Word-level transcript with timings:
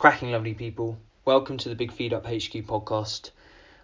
cracking, 0.00 0.32
lovely 0.32 0.54
people? 0.54 0.96
Welcome 1.26 1.58
to 1.58 1.68
the 1.68 1.74
Big 1.74 1.92
Feed 1.92 2.14
Up 2.14 2.24
HQ 2.24 2.64
podcast. 2.64 3.32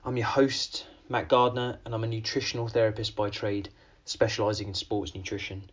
I'm 0.03 0.17
your 0.17 0.25
host, 0.25 0.87
Matt 1.11 1.29
Gardner, 1.29 1.79
and 1.85 1.95
I'm 1.95 2.05
a 2.05 2.07
nutritional 2.07 2.69
therapist 2.69 3.15
by 3.15 3.29
trade, 3.29 3.69
specialising 4.07 4.69
in 4.69 4.73
sports 4.73 5.15
nutrition. 5.15 5.69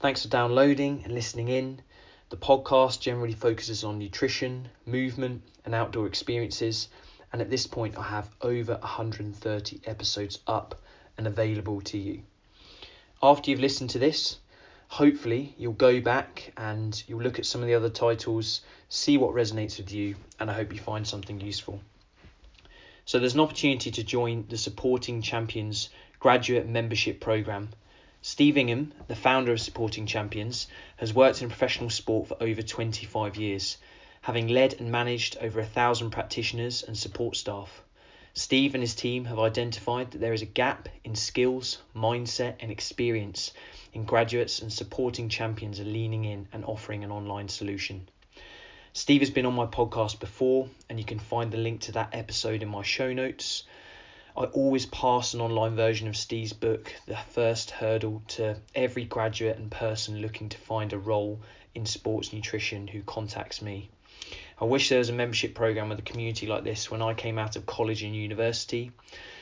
Thanks 0.00 0.22
for 0.22 0.28
downloading 0.28 1.02
and 1.04 1.12
listening 1.12 1.48
in. 1.48 1.82
The 2.30 2.38
podcast 2.38 3.00
generally 3.00 3.34
focuses 3.34 3.84
on 3.84 3.98
nutrition, 3.98 4.70
movement, 4.86 5.42
and 5.66 5.74
outdoor 5.74 6.06
experiences, 6.06 6.88
and 7.30 7.42
at 7.42 7.50
this 7.50 7.66
point, 7.66 7.98
I 7.98 8.04
have 8.04 8.34
over 8.40 8.78
130 8.78 9.80
episodes 9.84 10.38
up 10.46 10.80
and 11.18 11.26
available 11.26 11.82
to 11.82 11.98
you. 11.98 12.22
After 13.22 13.50
you've 13.50 13.60
listened 13.60 13.90
to 13.90 13.98
this, 13.98 14.38
hopefully 14.88 15.54
you'll 15.58 15.72
go 15.72 16.00
back 16.00 16.52
and 16.56 17.02
you'll 17.06 17.22
look 17.22 17.38
at 17.38 17.46
some 17.46 17.60
of 17.60 17.66
the 17.66 17.74
other 17.74 17.90
titles, 17.90 18.60
see 18.88 19.16
what 19.18 19.34
resonates 19.34 19.78
with 19.78 19.92
you, 19.92 20.16
and 20.38 20.50
I 20.50 20.54
hope 20.54 20.72
you 20.72 20.78
find 20.78 21.06
something 21.06 21.40
useful. 21.40 21.80
So 23.04 23.18
there's 23.18 23.34
an 23.34 23.40
opportunity 23.40 23.90
to 23.90 24.02
join 24.02 24.46
the 24.48 24.56
Supporting 24.56 25.22
Champions 25.22 25.90
graduate 26.18 26.66
membership 26.66 27.20
program. 27.20 27.70
Steve 28.22 28.56
Ingham, 28.56 28.92
the 29.06 29.14
founder 29.14 29.52
of 29.52 29.60
Supporting 29.60 30.06
Champions, 30.06 30.66
has 30.96 31.14
worked 31.14 31.42
in 31.42 31.48
professional 31.48 31.90
sport 31.90 32.28
for 32.28 32.42
over 32.42 32.62
25 32.62 33.36
years, 33.36 33.76
having 34.22 34.48
led 34.48 34.74
and 34.80 34.90
managed 34.90 35.36
over 35.40 35.60
a 35.60 35.66
thousand 35.66 36.10
practitioners 36.10 36.82
and 36.82 36.98
support 36.98 37.36
staff. 37.36 37.82
Steve 38.34 38.74
and 38.74 38.82
his 38.82 38.94
team 38.94 39.24
have 39.26 39.38
identified 39.38 40.10
that 40.10 40.18
there 40.18 40.32
is 40.32 40.42
a 40.42 40.46
gap 40.46 40.88
in 41.04 41.14
skills, 41.14 41.78
mindset, 41.94 42.56
and 42.60 42.70
experience 42.70 43.52
in 43.96 44.04
graduates, 44.04 44.60
and 44.60 44.72
supporting 44.72 45.28
champions 45.28 45.80
are 45.80 45.84
leaning 45.84 46.26
in 46.26 46.46
and 46.52 46.64
offering 46.66 47.02
an 47.02 47.10
online 47.10 47.48
solution. 47.48 48.06
Steve 48.92 49.22
has 49.22 49.30
been 49.30 49.46
on 49.46 49.54
my 49.54 49.66
podcast 49.66 50.20
before, 50.20 50.68
and 50.88 50.98
you 50.98 51.04
can 51.04 51.18
find 51.18 51.50
the 51.50 51.56
link 51.56 51.80
to 51.80 51.92
that 51.92 52.10
episode 52.12 52.62
in 52.62 52.68
my 52.68 52.82
show 52.82 53.12
notes. 53.12 53.64
I 54.36 54.44
always 54.44 54.84
pass 54.84 55.32
an 55.32 55.40
online 55.40 55.76
version 55.76 56.08
of 56.08 56.16
Steve's 56.16 56.52
book, 56.52 56.94
The 57.06 57.16
First 57.30 57.70
Hurdle, 57.70 58.22
to 58.28 58.56
every 58.74 59.06
graduate 59.06 59.56
and 59.56 59.70
person 59.70 60.20
looking 60.20 60.50
to 60.50 60.58
find 60.58 60.92
a 60.92 60.98
role 60.98 61.40
in 61.74 61.86
sports 61.86 62.34
nutrition 62.34 62.86
who 62.86 63.02
contacts 63.02 63.62
me. 63.62 63.88
I 64.60 64.66
wish 64.66 64.90
there 64.90 64.98
was 64.98 65.08
a 65.08 65.14
membership 65.14 65.54
program 65.54 65.88
with 65.88 65.98
a 65.98 66.02
community 66.02 66.46
like 66.46 66.64
this 66.64 66.90
when 66.90 67.00
I 67.00 67.14
came 67.14 67.38
out 67.38 67.56
of 67.56 67.64
college 67.64 68.02
and 68.02 68.14
university. 68.14 68.92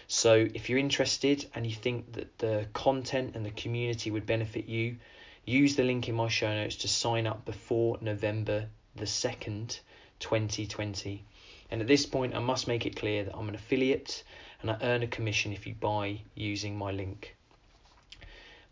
So 0.07 0.49
if 0.55 0.69
you're 0.69 0.79
interested 0.79 1.47
and 1.55 1.67
you 1.67 1.75
think 1.75 2.13
that 2.13 2.39
the 2.39 2.67
content 2.73 3.37
and 3.37 3.45
the 3.45 3.51
community 3.51 4.11
would 4.11 4.27
benefit 4.27 4.67
you, 4.67 4.97
use 5.45 5.77
the 5.77 5.85
link 5.85 6.09
in 6.09 6.15
my 6.15 6.29
show 6.29 6.53
notes 6.53 6.77
to 6.77 6.89
sign 6.89 7.27
up 7.27 7.45
before 7.45 7.99
November 8.01 8.67
the 8.97 9.05
2nd, 9.05 9.81
2020. 10.21 11.25
And 11.71 11.81
at 11.81 11.87
this 11.87 12.07
point, 12.07 12.35
I 12.35 12.39
must 12.39 12.69
make 12.69 12.87
it 12.87 12.97
clear 12.97 13.25
that 13.25 13.37
I'm 13.37 13.49
an 13.49 13.55
affiliate 13.55 14.23
and 14.61 14.71
I 14.71 14.79
earn 14.83 15.03
a 15.03 15.07
commission 15.07 15.53
if 15.53 15.67
you 15.67 15.75
buy 15.75 16.21
using 16.35 16.79
my 16.79 16.91
link. 16.91 17.35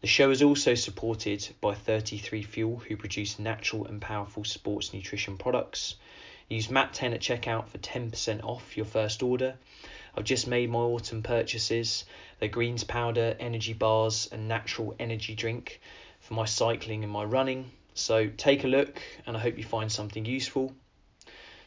The 0.01 0.09
show 0.09 0.31
is 0.31 0.43
also 0.43 0.75
supported 0.75 1.49
by 1.61 1.75
33 1.75 2.43
Fuel, 2.43 2.79
who 2.79 2.97
produce 2.97 3.39
natural 3.39 3.87
and 3.87 4.01
powerful 4.01 4.43
sports 4.43 4.93
nutrition 4.93 5.39
products. 5.39 5.95
Use 6.49 6.69
MAT10 6.69 7.15
at 7.15 7.21
checkout 7.21 7.69
for 7.69 7.79
10% 7.79 8.43
off 8.43 8.77
your 8.77 8.85
first 8.85 9.23
order. 9.23 9.55
I've 10.15 10.25
just 10.25 10.47
made 10.47 10.71
my 10.71 10.81
autumn 10.81 11.23
purchases 11.23 12.05
the 12.39 12.49
greens 12.49 12.85
powder, 12.85 13.37
energy 13.39 13.73
bars, 13.73 14.29
and 14.33 14.49
natural 14.49 14.95
energy 14.99 15.35
drink 15.35 15.81
for 16.21 16.35
my 16.35 16.45
cycling 16.45 17.05
and 17.05 17.13
my 17.13 17.25
running. 17.25 17.71
So 17.95 18.29
take 18.29 18.65
a 18.65 18.69
look, 18.69 19.01
and 19.27 19.37
I 19.37 19.41
hope 19.41 19.57
you 19.59 19.65
find 19.65 19.91
something 19.91 20.25
useful. 20.25 20.75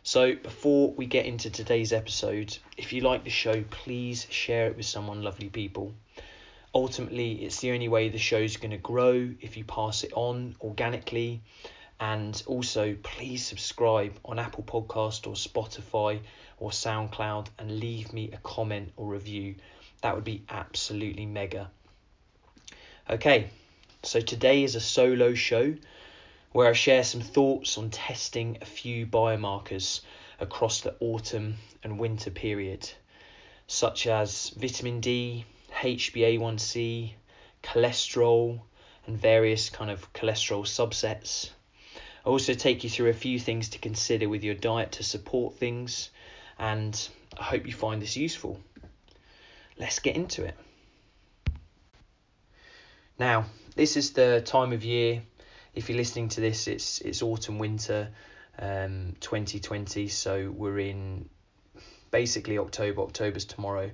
So, 0.04 0.36
before 0.36 0.92
we 0.92 1.08
get 1.08 1.26
into 1.26 1.50
today's 1.50 1.92
episode, 1.92 2.56
if 2.78 2.94
you 2.94 3.02
like 3.02 3.24
the 3.24 3.32
show, 3.32 3.64
please 3.72 4.28
share 4.30 4.68
it 4.68 4.78
with 4.78 4.86
someone, 4.86 5.24
lovely 5.24 5.50
people. 5.50 5.94
Ultimately, 6.76 7.44
it's 7.44 7.60
the 7.62 7.72
only 7.72 7.88
way 7.88 8.10
the 8.10 8.20
show's 8.20 8.58
going 8.58 8.72
to 8.72 8.78
grow 8.78 9.34
if 9.42 9.58
you 9.58 9.64
pass 9.64 10.04
it 10.04 10.14
on 10.14 10.56
organically 10.62 11.42
and 12.00 12.44
also, 12.46 12.96
please 13.04 13.46
subscribe 13.46 14.20
on 14.26 14.38
Apple 14.38 14.64
Podcast 14.64 15.28
or 15.28 15.34
Spotify 15.34 16.20
or 16.60 16.72
SoundCloud 16.72 17.48
and 17.58 17.80
leave 17.80 18.12
me 18.12 18.32
a 18.34 18.38
comment 18.38 18.92
or 18.98 19.08
review. 19.08 19.56
That 20.02 20.14
would 20.14 20.26
be 20.26 20.44
absolutely 20.50 21.26
mega. 21.26 21.72
Okay, 23.10 23.50
so 24.04 24.20
today 24.20 24.64
is 24.64 24.76
a 24.76 24.82
solo 24.82 25.36
show 25.36 25.74
where 26.52 26.70
I 26.70 26.74
share 26.74 27.04
some 27.04 27.22
thoughts 27.22 27.78
on 27.78 27.90
testing 27.92 28.58
a 28.62 28.66
few 28.66 29.06
biomarkers 29.06 30.02
across 30.40 30.82
the 30.82 30.96
autumn 31.00 31.56
and 31.84 31.98
winter 31.98 32.30
period, 32.30 32.90
such 33.68 34.06
as 34.08 34.50
vitamin 34.50 35.00
D, 35.00 35.46
HbA1c, 35.72 37.14
cholesterol, 37.64 38.60
and 39.08 39.18
various 39.18 39.70
kind 39.70 39.92
of 39.92 40.12
cholesterol 40.14 40.64
subsets. 40.66 41.52
I 42.26 42.30
also 42.30 42.56
take 42.56 42.84
you 42.84 42.90
through 42.90 43.10
a 43.10 43.14
few 43.14 43.40
things 43.40 43.70
to 43.70 43.78
consider 43.78 44.28
with 44.28 44.44
your 44.44 44.56
diet 44.56 44.94
to 44.94 45.04
support 45.04 45.56
things, 45.56 46.10
and 46.58 47.10
I 47.38 47.44
hope 47.44 47.68
you 47.68 47.74
find 47.74 48.02
this 48.02 48.18
useful. 48.18 48.60
Let's 49.78 50.00
get 50.00 50.16
into 50.16 50.44
it. 50.44 50.56
Now, 53.20 53.46
this 53.76 53.96
is 53.96 54.14
the 54.14 54.42
time 54.44 54.74
of 54.74 54.84
year. 54.84 55.22
If 55.76 55.88
you're 55.88 55.98
listening 55.98 56.30
to 56.30 56.42
this, 56.42 56.68
it's 56.68 57.00
it's 57.02 57.22
autumn 57.22 57.60
winter, 57.60 58.10
um, 58.58 59.16
2020. 59.20 60.08
So 60.08 60.52
we're 60.56 60.80
in 60.80 61.30
basically 62.10 62.58
October. 62.58 63.02
October's 63.02 63.46
tomorrow. 63.46 63.92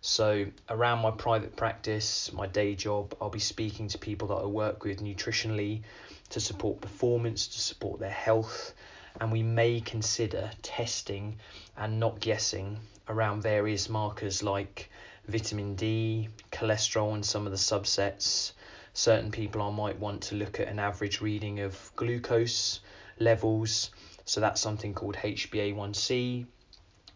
So 0.00 0.46
around 0.68 1.02
my 1.02 1.10
private 1.10 1.56
practice, 1.56 2.32
my 2.32 2.46
day 2.46 2.74
job, 2.74 3.14
I'll 3.20 3.30
be 3.30 3.38
speaking 3.40 3.88
to 3.88 3.98
people 3.98 4.28
that 4.28 4.34
I 4.34 4.46
work 4.46 4.84
with 4.84 5.02
nutritionally 5.02 5.82
to 6.30 6.40
support 6.40 6.80
performance, 6.80 7.46
to 7.48 7.60
support 7.60 8.00
their 8.00 8.10
health, 8.10 8.74
and 9.20 9.30
we 9.30 9.42
may 9.42 9.80
consider 9.80 10.50
testing 10.62 11.36
and 11.76 12.00
not 12.00 12.20
guessing 12.20 12.78
around 13.08 13.42
various 13.42 13.88
markers 13.88 14.42
like 14.42 14.90
vitamin 15.28 15.74
D, 15.74 16.28
cholesterol, 16.50 17.14
and 17.14 17.24
some 17.24 17.46
of 17.46 17.52
the 17.52 17.58
subsets. 17.58 18.52
Certain 18.92 19.30
people 19.30 19.62
I 19.62 19.70
might 19.70 19.98
want 19.98 20.22
to 20.22 20.36
look 20.36 20.60
at 20.60 20.68
an 20.68 20.78
average 20.78 21.20
reading 21.20 21.60
of 21.60 21.92
glucose 21.96 22.80
levels, 23.18 23.90
so 24.24 24.40
that's 24.40 24.60
something 24.60 24.94
called 24.94 25.16
HbA1c. 25.16 26.46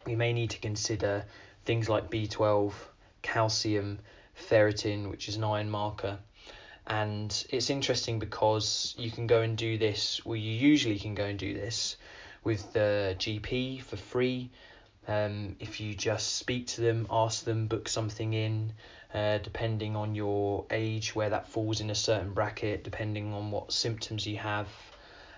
We 0.06 0.16
may 0.16 0.32
need 0.32 0.50
to 0.50 0.58
consider 0.58 1.24
things 1.64 1.88
like 1.88 2.10
B12, 2.10 2.72
calcium, 3.22 3.98
ferritin, 4.34 5.10
which 5.10 5.28
is 5.28 5.36
an 5.36 5.44
iron 5.44 5.70
marker, 5.70 6.18
and 6.88 7.44
it's 7.50 7.68
interesting 7.68 8.18
because 8.18 8.94
you 8.98 9.10
can 9.10 9.26
go 9.26 9.42
and 9.42 9.56
do 9.56 9.76
this 9.76 10.24
well 10.24 10.36
you 10.36 10.52
usually 10.52 10.98
can 10.98 11.14
go 11.14 11.24
and 11.24 11.38
do 11.38 11.52
this 11.52 11.96
with 12.44 12.72
the 12.72 13.14
gp 13.18 13.82
for 13.82 13.96
free. 13.96 14.50
Um, 15.06 15.56
if 15.58 15.80
you 15.80 15.94
just 15.94 16.36
speak 16.36 16.66
to 16.68 16.80
them 16.82 17.06
ask 17.10 17.44
them 17.44 17.66
book 17.66 17.88
something 17.88 18.32
in 18.32 18.72
uh, 19.14 19.38
depending 19.38 19.96
on 19.96 20.14
your 20.14 20.66
age 20.70 21.14
where 21.14 21.30
that 21.30 21.48
falls 21.48 21.80
in 21.80 21.90
a 21.90 21.94
certain 21.94 22.32
bracket 22.32 22.84
depending 22.84 23.32
on 23.32 23.50
what 23.50 23.72
symptoms 23.72 24.26
you 24.26 24.36
have. 24.36 24.68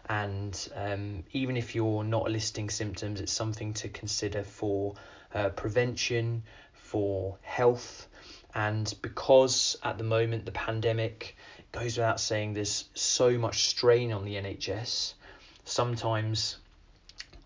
And 0.08 0.68
um, 0.74 1.24
even 1.32 1.56
if 1.56 1.74
you're 1.74 2.02
not 2.02 2.30
listing 2.30 2.70
symptoms 2.70 3.20
it's 3.20 3.32
something 3.32 3.74
to 3.74 3.88
consider 3.88 4.42
for 4.44 4.94
uh, 5.34 5.50
prevention 5.50 6.42
for 6.72 7.38
health 7.42 8.08
and 8.54 8.92
because 9.02 9.76
at 9.82 9.98
the 9.98 10.04
moment 10.04 10.44
the 10.44 10.52
pandemic 10.52 11.36
goes 11.72 11.96
without 11.96 12.20
saying 12.20 12.54
there's 12.54 12.88
so 12.94 13.38
much 13.38 13.68
strain 13.68 14.12
on 14.12 14.24
the 14.24 14.34
NHS, 14.34 15.14
sometimes 15.64 16.56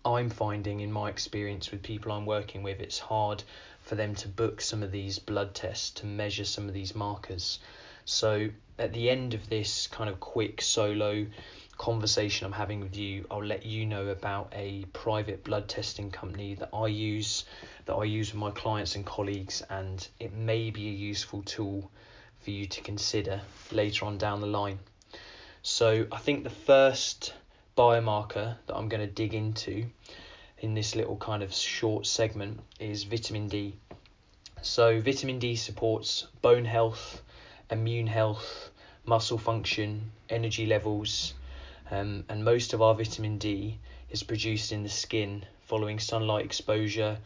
I'm 0.03 0.29
finding 0.29 0.81
in 0.81 0.91
my 0.91 1.09
experience 1.09 1.71
with 1.71 1.83
people 1.83 2.11
I'm 2.11 2.25
working 2.25 2.63
with, 2.63 2.79
it's 2.79 2.99
hard 2.99 3.43
for 3.81 3.95
them 3.95 4.15
to 4.15 4.27
book 4.27 4.61
some 4.61 4.83
of 4.83 4.91
these 4.91 5.19
blood 5.19 5.53
tests 5.53 5.91
to 6.01 6.05
measure 6.05 6.45
some 6.45 6.67
of 6.67 6.73
these 6.73 6.95
markers. 6.95 7.59
So 8.05 8.49
at 8.77 8.93
the 8.93 9.09
end 9.09 9.33
of 9.33 9.49
this 9.49 9.87
kind 9.87 10.09
of 10.09 10.19
quick 10.19 10.61
solo 10.61 11.25
conversation 11.77 12.45
I'm 12.45 12.53
having 12.53 12.81
with 12.81 12.95
you, 12.95 13.25
I'll 13.29 13.43
let 13.43 13.65
you 13.65 13.85
know 13.85 14.07
about 14.07 14.53
a 14.55 14.85
private 14.93 15.43
blood 15.43 15.67
testing 15.67 16.09
company 16.09 16.55
that 16.55 16.69
I 16.73 16.87
use, 16.87 17.45
that 17.85 17.93
I 17.93 18.03
use 18.05 18.31
with 18.33 18.39
my 18.39 18.51
clients 18.51 18.95
and 18.95 19.05
colleagues, 19.05 19.61
and 19.69 20.07
it 20.19 20.33
may 20.33 20.71
be 20.71 20.87
a 20.87 20.91
useful 20.91 21.41
tool 21.43 21.91
for 22.39 22.51
you 22.51 22.65
to 22.67 22.81
consider 22.81 23.41
later 23.71 24.05
on 24.05 24.17
down 24.17 24.41
the 24.41 24.47
line. 24.47 24.79
So 25.63 26.05
I 26.11 26.17
think 26.17 26.43
the 26.43 26.49
first 26.49 27.33
biomarker 27.77 28.55
that 28.67 28.75
I'm 28.75 28.87
going 28.87 29.01
to 29.01 29.13
dig 29.13 29.33
into 29.33 29.85
in 30.59 30.73
this 30.73 30.95
little 30.95 31.17
kind 31.17 31.43
of 31.43 31.53
short 31.53 32.07
segment 32.07 32.59
is 32.79 33.03
vitamin 33.03 33.47
D. 33.47 33.75
So 34.61 35.01
vitamin 35.01 35.39
D 35.39 35.55
supports 35.55 36.27
bone 36.41 36.65
health, 36.65 37.21
immune 37.69 38.07
health, 38.07 38.69
muscle 39.05 39.37
function, 39.37 40.11
energy 40.29 40.65
levels, 40.65 41.33
um, 41.91 42.25
and 42.29 42.43
most 42.43 42.73
of 42.73 42.81
our 42.81 42.95
vitamin 42.95 43.37
D 43.37 43.79
is 44.09 44.23
produced 44.23 44.71
in 44.71 44.83
the 44.83 44.89
skin 44.89 45.45
following 45.65 45.99
sunlight 45.99 46.45
exposure. 46.45 47.17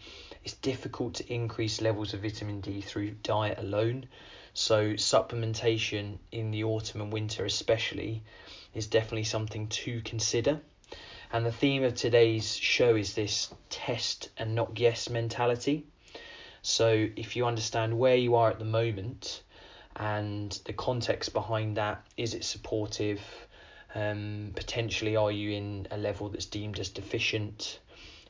It's 0.43 0.53
difficult 0.55 1.15
to 1.15 1.33
increase 1.33 1.81
levels 1.81 2.13
of 2.13 2.21
vitamin 2.21 2.61
D 2.61 2.81
through 2.81 3.11
diet 3.23 3.57
alone. 3.59 4.07
So, 4.53 4.93
supplementation 4.93 6.17
in 6.31 6.51
the 6.51 6.63
autumn 6.63 7.01
and 7.01 7.13
winter, 7.13 7.45
especially, 7.45 8.23
is 8.73 8.87
definitely 8.87 9.25
something 9.25 9.67
to 9.67 10.01
consider. 10.01 10.59
And 11.31 11.45
the 11.45 11.51
theme 11.51 11.83
of 11.83 11.93
today's 11.93 12.55
show 12.55 12.95
is 12.95 13.13
this 13.13 13.53
test 13.69 14.29
and 14.37 14.55
not 14.55 14.73
guess 14.73 15.09
mentality. 15.09 15.85
So, 16.61 17.07
if 17.15 17.35
you 17.35 17.45
understand 17.45 17.97
where 17.97 18.15
you 18.15 18.35
are 18.35 18.49
at 18.49 18.59
the 18.59 18.65
moment 18.65 19.43
and 19.95 20.51
the 20.65 20.73
context 20.73 21.33
behind 21.33 21.77
that, 21.77 22.03
is 22.17 22.33
it 22.33 22.43
supportive? 22.43 23.21
Um, 23.95 24.51
potentially, 24.55 25.15
are 25.15 25.31
you 25.31 25.51
in 25.51 25.87
a 25.91 25.97
level 25.97 26.29
that's 26.29 26.45
deemed 26.45 26.79
as 26.79 26.89
deficient? 26.89 27.79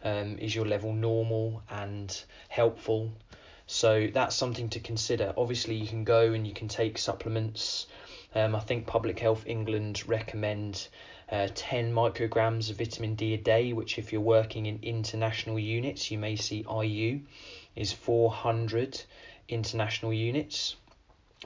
Um, 0.03 0.37
is 0.39 0.55
your 0.55 0.65
level 0.65 0.93
normal 0.93 1.61
and 1.69 2.23
helpful? 2.47 3.11
So 3.67 4.07
that's 4.13 4.35
something 4.35 4.69
to 4.69 4.79
consider. 4.79 5.33
Obviously, 5.37 5.75
you 5.75 5.87
can 5.87 6.03
go 6.03 6.33
and 6.33 6.47
you 6.47 6.53
can 6.53 6.67
take 6.67 6.97
supplements. 6.97 7.87
Um, 8.33 8.55
I 8.55 8.59
think 8.59 8.87
Public 8.87 9.19
Health 9.19 9.43
England 9.45 10.07
recommend 10.07 10.87
uh, 11.31 11.49
10 11.53 11.93
micrograms 11.93 12.71
of 12.71 12.77
vitamin 12.77 13.15
D 13.15 13.33
a 13.33 13.37
day, 13.37 13.73
which, 13.73 13.99
if 13.99 14.11
you're 14.11 14.21
working 14.21 14.65
in 14.65 14.79
international 14.81 15.59
units, 15.59 16.09
you 16.09 16.17
may 16.17 16.35
see 16.35 16.65
IU 16.67 17.19
is 17.75 17.91
400 17.93 19.01
international 19.47 20.13
units. 20.13 20.75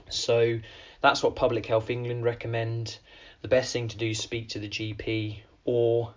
So 0.09 0.59
that's 1.01 1.24
what 1.24 1.36
Public 1.36 1.66
Health 1.66 1.89
England 1.89 2.24
recommend. 2.24 2.98
The 3.44 3.50
best 3.50 3.74
thing 3.74 3.90
to 3.90 3.98
do 3.98 4.07
is 4.12 4.19
speak 4.19 4.48
to 4.50 4.60
the 4.60 4.69
GP 4.69 5.42
or 5.66 6.13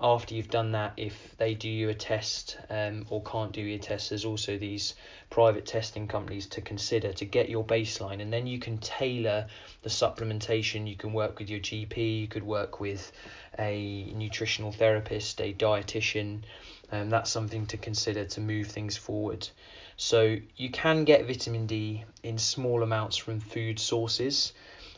after 0.00 0.34
you've 0.34 0.50
done 0.50 0.72
that, 0.72 0.94
if 0.96 1.36
they 1.38 1.54
do 1.54 1.68
you 1.68 1.88
a 1.90 1.94
test 1.94 2.58
um, 2.68 3.06
or 3.08 3.22
can't 3.22 3.52
do 3.52 3.62
your 3.62 3.78
test, 3.78 4.10
there's 4.10 4.24
also 4.24 4.58
these 4.58 4.96
private 5.30 5.64
testing 5.64 6.08
companies 6.08 6.46
to 6.48 6.60
consider 6.60 7.12
to 7.12 7.24
get 7.24 7.48
your 7.48 7.64
baseline, 7.64 8.20
and 8.20 8.32
then 8.32 8.48
you 8.48 8.58
can 8.58 8.78
tailor 8.78 9.46
the 9.82 9.88
supplementation. 9.88 10.88
You 10.88 10.96
can 10.96 11.12
work 11.12 11.38
with 11.38 11.48
your 11.48 11.60
GP, 11.60 12.22
you 12.22 12.26
could 12.26 12.42
work 12.42 12.80
with 12.80 13.12
a 13.60 14.12
nutritional 14.14 14.72
therapist, 14.72 15.40
a 15.40 15.54
dietitian, 15.54 16.42
and 16.90 17.02
um, 17.04 17.10
that's 17.10 17.30
something 17.30 17.66
to 17.66 17.76
consider 17.76 18.24
to 18.24 18.40
move 18.40 18.66
things 18.66 18.96
forward. 18.96 19.48
So 19.96 20.36
you 20.56 20.70
can 20.70 21.04
get 21.04 21.26
vitamin 21.26 21.66
D 21.66 22.04
in 22.24 22.38
small 22.38 22.82
amounts 22.82 23.16
from 23.16 23.38
food 23.38 23.78
sources 23.78 24.52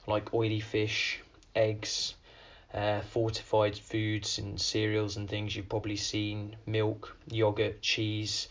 like 0.06 0.32
oily 0.32 0.60
fish, 0.60 1.20
eggs, 1.58 2.14
uh, 2.72 3.00
fortified 3.00 3.76
foods 3.76 4.38
and 4.38 4.60
cereals 4.60 5.16
and 5.16 5.28
things 5.28 5.54
you've 5.54 5.68
probably 5.68 5.96
seen 5.96 6.56
milk, 6.66 7.16
yogurt, 7.30 7.82
cheese. 7.82 8.48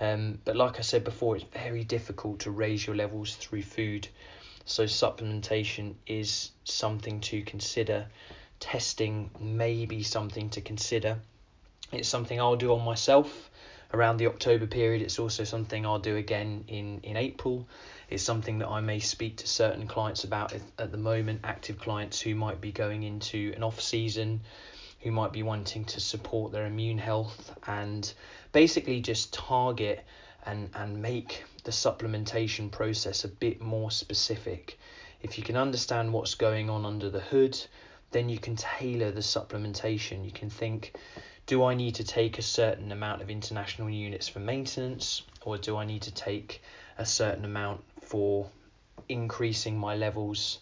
Um, 0.00 0.38
but 0.44 0.56
like 0.56 0.78
I 0.78 0.82
said 0.82 1.04
before, 1.04 1.36
it's 1.36 1.44
very 1.52 1.84
difficult 1.84 2.40
to 2.40 2.50
raise 2.50 2.86
your 2.86 2.96
levels 2.96 3.36
through 3.36 3.62
food. 3.62 4.08
So 4.64 4.84
supplementation 4.84 5.94
is 6.06 6.50
something 6.64 7.20
to 7.22 7.42
consider. 7.42 8.06
Testing 8.60 9.30
may 9.40 9.86
be 9.86 10.02
something 10.02 10.50
to 10.50 10.60
consider. 10.60 11.18
It's 11.92 12.08
something 12.08 12.40
I'll 12.40 12.56
do 12.56 12.72
on 12.72 12.84
myself 12.84 13.50
around 13.92 14.16
the 14.16 14.26
October 14.26 14.66
period. 14.66 15.02
It's 15.02 15.18
also 15.18 15.44
something 15.44 15.84
I'll 15.84 15.98
do 15.98 16.16
again 16.16 16.64
in, 16.68 17.00
in 17.02 17.16
April. 17.16 17.66
It's 18.12 18.22
something 18.22 18.58
that 18.58 18.68
I 18.68 18.82
may 18.82 18.98
speak 18.98 19.38
to 19.38 19.46
certain 19.46 19.86
clients 19.88 20.24
about 20.24 20.52
at 20.78 20.92
the 20.92 20.98
moment, 20.98 21.40
active 21.44 21.78
clients 21.78 22.20
who 22.20 22.34
might 22.34 22.60
be 22.60 22.70
going 22.70 23.04
into 23.04 23.54
an 23.56 23.62
off 23.62 23.80
season, 23.80 24.42
who 25.00 25.10
might 25.10 25.32
be 25.32 25.42
wanting 25.42 25.86
to 25.86 25.98
support 25.98 26.52
their 26.52 26.66
immune 26.66 26.98
health 26.98 27.58
and 27.66 28.12
basically 28.52 29.00
just 29.00 29.32
target 29.32 30.04
and, 30.44 30.68
and 30.74 31.00
make 31.00 31.44
the 31.64 31.70
supplementation 31.70 32.70
process 32.70 33.24
a 33.24 33.28
bit 33.28 33.62
more 33.62 33.90
specific. 33.90 34.78
If 35.22 35.38
you 35.38 35.42
can 35.42 35.56
understand 35.56 36.12
what's 36.12 36.34
going 36.34 36.68
on 36.68 36.84
under 36.84 37.08
the 37.08 37.20
hood, 37.20 37.58
then 38.10 38.28
you 38.28 38.38
can 38.38 38.56
tailor 38.56 39.10
the 39.10 39.20
supplementation. 39.20 40.22
You 40.22 40.32
can 40.32 40.50
think, 40.50 40.96
do 41.46 41.64
I 41.64 41.72
need 41.72 41.94
to 41.94 42.04
take 42.04 42.38
a 42.38 42.42
certain 42.42 42.92
amount 42.92 43.22
of 43.22 43.30
international 43.30 43.88
units 43.88 44.28
for 44.28 44.40
maintenance, 44.40 45.22
or 45.46 45.56
do 45.56 45.78
I 45.78 45.86
need 45.86 46.02
to 46.02 46.12
take 46.12 46.60
a 46.98 47.06
certain 47.06 47.46
amount 47.46 47.82
for 48.12 48.46
increasing 49.08 49.78
my 49.78 49.96
levels, 49.96 50.58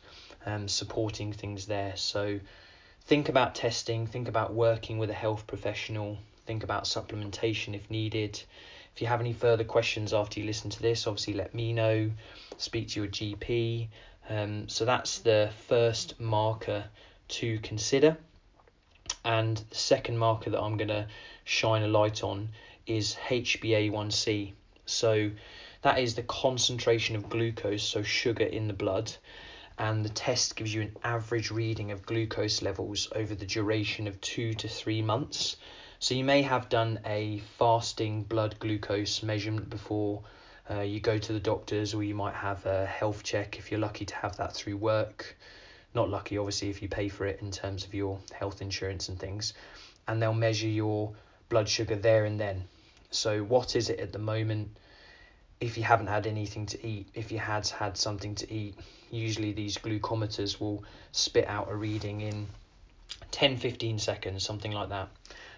and 0.47 0.71
supporting 0.71 1.33
things 1.33 1.67
there? 1.67 1.97
So 1.97 2.39
think 3.07 3.29
about 3.29 3.57
testing, 3.57 4.07
think 4.07 4.29
about 4.29 4.55
working 4.55 4.99
with 4.99 5.11
a 5.11 5.19
health 5.25 5.49
professional, 5.49 6.17
think 6.47 6.63
about 6.63 6.85
supplementation 6.85 7.75
if 7.75 7.91
needed. 7.91 8.41
If 8.95 9.03
you 9.03 9.09
have 9.09 9.19
any 9.19 9.33
further 9.33 9.65
questions 9.65 10.15
after 10.15 10.39
you 10.39 10.47
listen 10.47 10.71
to 10.71 10.81
this, 10.81 11.09
obviously 11.09 11.35
let 11.35 11.53
me 11.53 11.73
know. 11.73 12.13
Speak 12.57 12.87
to 12.91 13.01
your 13.01 13.09
GP. 13.09 13.89
Um, 14.29 14.69
so 14.69 14.85
that's 14.85 15.19
the 15.19 15.51
first 15.67 16.21
marker 16.21 16.85
to 17.41 17.59
consider. 17.59 18.17
And 19.25 19.57
the 19.57 19.75
second 19.75 20.19
marker 20.19 20.51
that 20.51 20.61
I'm 20.61 20.77
going 20.77 20.95
to 21.01 21.09
shine 21.43 21.83
a 21.83 21.89
light 21.89 22.23
on 22.23 22.51
is 22.87 23.17
HbA1c. 23.29 24.53
So 24.87 25.31
that 25.83 25.99
is 25.99 26.15
the 26.15 26.23
concentration 26.23 27.17
of 27.17 27.31
glucose, 27.31 27.83
so 27.83 28.03
sugar 28.03 28.45
in 28.45 28.69
the 28.69 28.75
blood. 28.75 29.13
And 29.79 30.05
the 30.05 30.11
test 30.11 30.57
gives 30.57 30.75
you 30.75 30.83
an 30.83 30.97
average 31.03 31.51
reading 31.51 31.91
of 31.91 32.05
glucose 32.05 32.61
levels 32.61 33.09
over 33.15 33.35
the 33.35 33.47
duration 33.47 34.07
of 34.07 34.21
two 34.21 34.53
to 34.55 34.69
three 34.69 35.01
months. 35.01 35.57
So 35.99 36.15
you 36.15 36.25
may 36.25 36.43
have 36.43 36.69
done 36.69 37.01
a 37.07 37.39
fasting 37.59 38.25
blood 38.25 38.59
glucose 38.59 39.23
measurement 39.23 39.71
before. 39.71 40.23
Uh, 40.71 40.81
you 40.81 41.01
go 41.01 41.17
to 41.17 41.33
the 41.33 41.41
doctors, 41.41 41.95
or 41.95 42.03
you 42.03 42.15
might 42.15 42.35
have 42.35 42.65
a 42.67 42.85
health 42.85 43.23
check 43.23 43.59
if 43.59 43.71
you're 43.71 43.81
lucky 43.81 44.05
to 44.05 44.15
have 44.17 44.37
that 44.37 44.53
through 44.53 44.77
work. 44.77 45.37
Not 45.95 46.11
lucky 46.11 46.37
obviously 46.37 46.69
if 46.69 46.83
you 46.83 46.89
pay 46.89 47.09
for 47.09 47.27
it 47.27 47.41
in 47.41 47.51
terms 47.51 47.85
of 47.85 47.95
your 47.95 48.21
health 48.33 48.61
insurance 48.61 49.09
and 49.09 49.19
things. 49.19 49.55
And 50.07 50.23
they'll 50.23 50.35
measure 50.35 50.69
your 50.69 51.15
blood 51.49 51.69
sugar 51.69 51.97
there 51.97 52.27
and 52.27 52.39
then. 52.39 52.65
So 53.11 53.43
what 53.43 53.77
is 53.77 53.89
it 53.89 53.99
at 53.99 54.13
the 54.13 54.19
moment 54.19 54.77
if 55.61 55.77
you 55.77 55.85
haven't 55.85 56.07
had 56.07 56.27
anything 56.27 56.67
to 56.67 56.87
eat 56.87 57.09
if 57.15 57.31
you 57.31 57.39
had 57.39 57.67
had 57.69 57.97
something 57.97 58.35
to 58.35 58.53
eat 58.53 58.75
usually 59.11 59.53
these 59.53 59.77
glucometers 59.79 60.61
will 60.61 60.83
spit 61.13 61.47
out 61.47 61.69
a 61.71 61.75
reading 61.75 62.21
in 62.21 62.47
10 63.31 63.57
15 63.57 63.99
seconds 63.99 64.45
something 64.45 64.73
like 64.73 64.89
that 64.89 65.09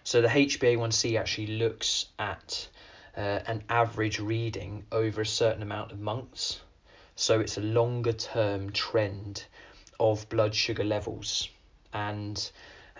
so 0.04 0.20
the 0.20 0.28
hba1c 0.28 1.19
actually 1.19 1.58
looks 1.58 2.06
at 2.19 2.69
uh, 3.17 3.41
an 3.46 3.62
average 3.69 4.19
reading 4.19 4.84
over 4.91 5.20
a 5.20 5.27
certain 5.27 5.62
amount 5.62 5.93
of 5.93 6.00
months 6.00 6.60
so 7.15 7.41
it's 7.41 7.58
a 7.58 7.60
longer 7.60 8.12
term 8.12 8.70
trend 8.72 9.44
of 10.00 10.29
blood 10.29 10.55
sugar 10.55 10.84
levels 10.84 11.48
and 11.93 12.50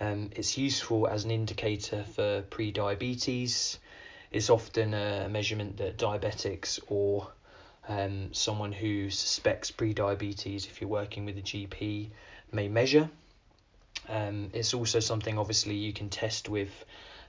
um, 0.01 0.31
it's 0.35 0.59
useful 0.59 1.07
as 1.07 1.25
an 1.25 1.31
indicator 1.31 2.05
for 2.15 2.43
pre-diabetes. 2.51 3.79
It's 4.33 4.49
often 4.49 4.95
a 4.95 5.29
measurement 5.29 5.77
that 5.77 5.99
diabetics 5.99 6.81
or 6.89 7.29
um, 7.87 8.33
someone 8.33 8.73
who 8.73 9.11
suspects 9.11 9.71
pre-diabetes, 9.71 10.67
if 10.67 10.81
you're 10.81 10.89
working 10.89 11.27
with 11.27 11.37
a 11.37 11.43
GP, 11.43 12.09
may 12.51 12.69
measure. 12.69 13.11
Um, 14.09 14.51
it's 14.55 14.73
also 14.73 15.01
something 15.01 15.39
obviously 15.39 15.75
you 15.75 15.93
can 15.93 16.09
test 16.09 16.49
with 16.49 16.71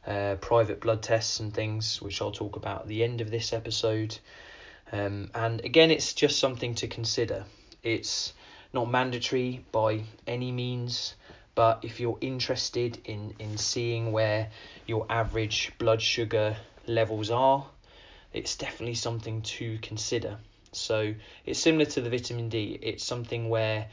uh, 0.08 0.36
private 0.36 0.80
blood 0.80 1.04
tests 1.04 1.42
and 1.42 1.54
things, 1.54 2.02
which 2.02 2.22
I'll 2.22 2.32
talk 2.32 2.56
about 2.56 2.82
at 2.82 2.88
the 2.88 3.04
end 3.04 3.20
of 3.20 3.30
this 3.30 3.52
episode. 3.52 4.18
Um, 4.92 5.30
and 5.36 5.60
again, 5.66 5.92
it's 5.92 6.14
just 6.14 6.40
something 6.40 6.74
to 6.76 6.88
consider. 6.88 7.44
It's 7.84 8.32
not 8.72 8.90
mandatory 8.90 9.66
by 9.74 10.04
any 10.26 10.52
means, 10.52 11.16
but 11.54 11.84
if 11.84 12.00
you're 12.00 12.18
interested 12.22 13.00
in, 13.06 13.34
in 13.40 13.58
seeing 13.58 14.12
where 14.14 14.50
your 14.88 15.06
average 15.10 15.74
blood 15.78 16.02
sugar 16.02 16.56
levels 16.88 17.30
are, 17.30 17.66
it's 18.34 18.56
definitely 18.56 18.96
something 18.96 19.42
to 19.44 19.78
consider. 19.82 20.38
So 20.72 21.14
it's 21.46 21.60
similar 21.60 21.86
to 21.86 22.02
the 22.02 22.10
vitamin 22.10 22.50
D. 22.50 22.80
It's 22.82 23.04
something 23.04 23.50
where 23.50 23.88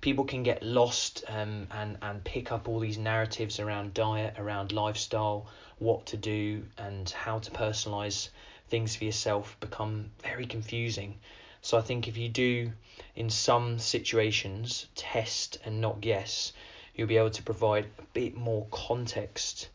people 0.00 0.24
can 0.24 0.42
get 0.42 0.62
lost 0.62 1.24
um, 1.28 1.68
and 1.70 1.96
and 2.02 2.24
pick 2.24 2.50
up 2.52 2.68
all 2.68 2.80
these 2.80 2.98
narratives 2.98 3.60
around 3.60 3.94
diet, 3.94 4.34
around 4.38 4.72
lifestyle, 4.72 5.46
what 5.78 6.06
to 6.06 6.16
do, 6.16 6.64
and 6.78 7.08
how 7.10 7.38
to 7.38 7.50
personalize 7.50 8.28
things 8.68 8.96
for 8.96 9.04
yourself 9.04 9.56
become 9.60 10.10
very 10.22 10.46
confusing. 10.46 11.18
So 11.60 11.78
I 11.78 11.82
think 11.82 12.08
if 12.08 12.16
you 12.16 12.28
do, 12.28 12.72
in 13.14 13.30
some 13.30 13.78
situations, 13.78 14.86
test 14.96 15.58
and 15.64 15.80
not 15.80 16.00
guess, 16.00 16.52
you'll 16.94 17.08
be 17.08 17.18
able 17.18 17.30
to 17.30 17.42
provide 17.42 17.84
a 17.98 18.02
bit 18.14 18.34
more 18.34 18.66
context 18.70 19.68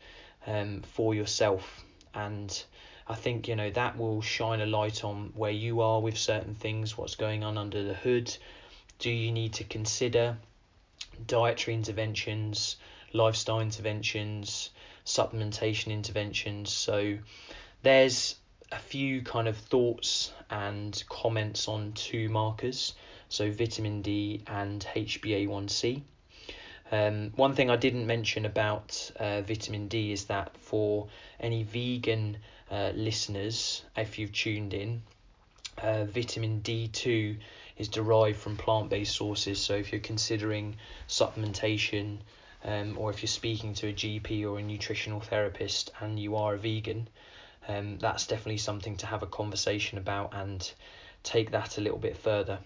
um, 0.46 0.82
for 0.82 1.16
yourself. 1.16 1.86
And 2.14 2.64
I 3.08 3.16
think, 3.16 3.48
you 3.48 3.56
know, 3.56 3.70
that 3.72 3.98
will 3.98 4.22
shine 4.22 4.62
a 4.62 4.66
light 4.66 5.04
on 5.04 5.32
where 5.36 5.52
you 5.52 5.82
are 5.82 6.02
with 6.02 6.18
certain 6.18 6.56
things, 6.56 6.98
what's 6.98 7.16
going 7.16 7.44
on 7.44 7.58
under 7.58 7.84
the 7.84 7.94
hood. 7.94 8.36
Do 9.00 9.10
you 9.10 9.32
need 9.32 9.54
to 9.54 9.64
consider 9.64 10.38
dietary 11.26 11.76
interventions, 11.76 12.78
lifestyle 13.14 13.60
interventions, 13.60 14.70
supplementation 15.06 15.92
interventions. 15.92 16.72
So 16.72 17.18
there's 17.82 18.36
a 18.72 18.78
few 18.78 19.22
kind 19.22 19.48
of 19.48 19.58
thoughts 19.58 20.32
and 20.50 21.02
comments 21.10 21.68
on 21.68 21.94
two 21.94 22.30
markers, 22.30 22.94
so 23.30 23.50
vitamin 23.52 24.02
D 24.02 24.44
and 24.48 24.86
HbA1c. 24.94 26.02
Um, 26.92 27.32
one 27.36 27.54
thing 27.54 27.70
I 27.70 27.76
didn't 27.76 28.08
mention 28.08 28.46
about 28.46 29.12
uh, 29.20 29.42
vitamin 29.42 29.88
D 29.88 30.12
is 30.12 30.26
that 30.26 30.56
for 30.58 31.08
any 31.40 31.64
vegan 31.64 32.38
uh, 32.72 32.92
listeners, 32.96 33.84
if 33.96 34.18
you've 34.18 34.32
tuned 34.32 34.74
in, 34.74 35.02
uh, 35.82 36.06
vitamin 36.06 36.62
D2 36.62 37.38
is 37.78 37.90
derived 37.90 38.40
from 38.40 38.58
plant 38.58 38.90
based 38.90 39.16
sources. 39.16 39.60
So 39.60 39.76
if 39.76 39.92
you're 39.92 40.02
considering 40.02 40.78
supplementation, 41.08 42.18
um, 42.64 42.98
or 42.98 43.12
if 43.12 43.22
you're 43.22 43.28
speaking 43.28 43.74
to 43.76 43.88
a 43.90 43.94
GP 43.94 44.44
or 44.50 44.60
a 44.60 44.62
nutritional 44.62 45.20
therapist 45.20 45.92
and 46.00 46.20
you 46.20 46.36
are 46.36 46.56
a 46.56 46.58
vegan, 46.58 47.08
um, 47.68 47.98
that's 48.00 48.28
definitely 48.28 48.58
something 48.58 48.96
to 48.98 49.06
have 49.06 49.24
a 49.24 49.28
conversation 49.28 49.98
about 49.98 50.34
and 50.34 50.72
take 51.24 51.52
that 51.52 51.78
a 51.78 51.82
little 51.82 52.00
bit 52.00 52.18
further. 52.18 52.60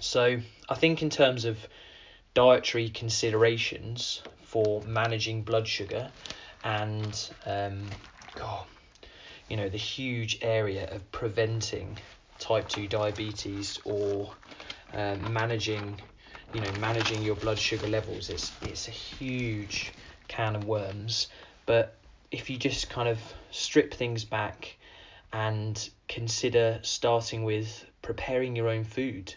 So 0.00 0.38
I 0.68 0.74
think 0.74 1.02
in 1.02 1.10
terms 1.10 1.44
of 1.44 1.58
dietary 2.34 2.88
considerations 2.88 4.22
for 4.42 4.82
managing 4.82 5.42
blood 5.42 5.66
sugar 5.66 6.10
and 6.64 7.30
um, 7.46 7.88
God, 8.34 8.66
you 9.48 9.56
know 9.56 9.68
the 9.68 9.78
huge 9.78 10.38
area 10.42 10.88
of 10.94 11.10
preventing 11.12 11.98
type 12.38 12.68
2 12.68 12.88
diabetes 12.88 13.78
or 13.84 14.34
uh, 14.94 15.16
managing 15.30 16.00
you 16.52 16.60
know 16.60 16.72
managing 16.80 17.22
your 17.22 17.34
blood 17.36 17.58
sugar 17.58 17.88
levels. 17.88 18.30
It's 18.30 18.52
it's 18.62 18.88
a 18.88 18.92
huge 18.92 19.92
can 20.28 20.56
of 20.56 20.64
worms. 20.64 21.28
But 21.66 21.98
if 22.30 22.48
you 22.48 22.56
just 22.56 22.88
kind 22.88 23.08
of 23.08 23.18
strip 23.50 23.94
things 23.94 24.24
back 24.24 24.76
and 25.32 25.88
consider 26.08 26.78
starting 26.82 27.44
with 27.44 27.84
preparing 28.02 28.56
your 28.56 28.68
own 28.68 28.84
food 28.84 29.34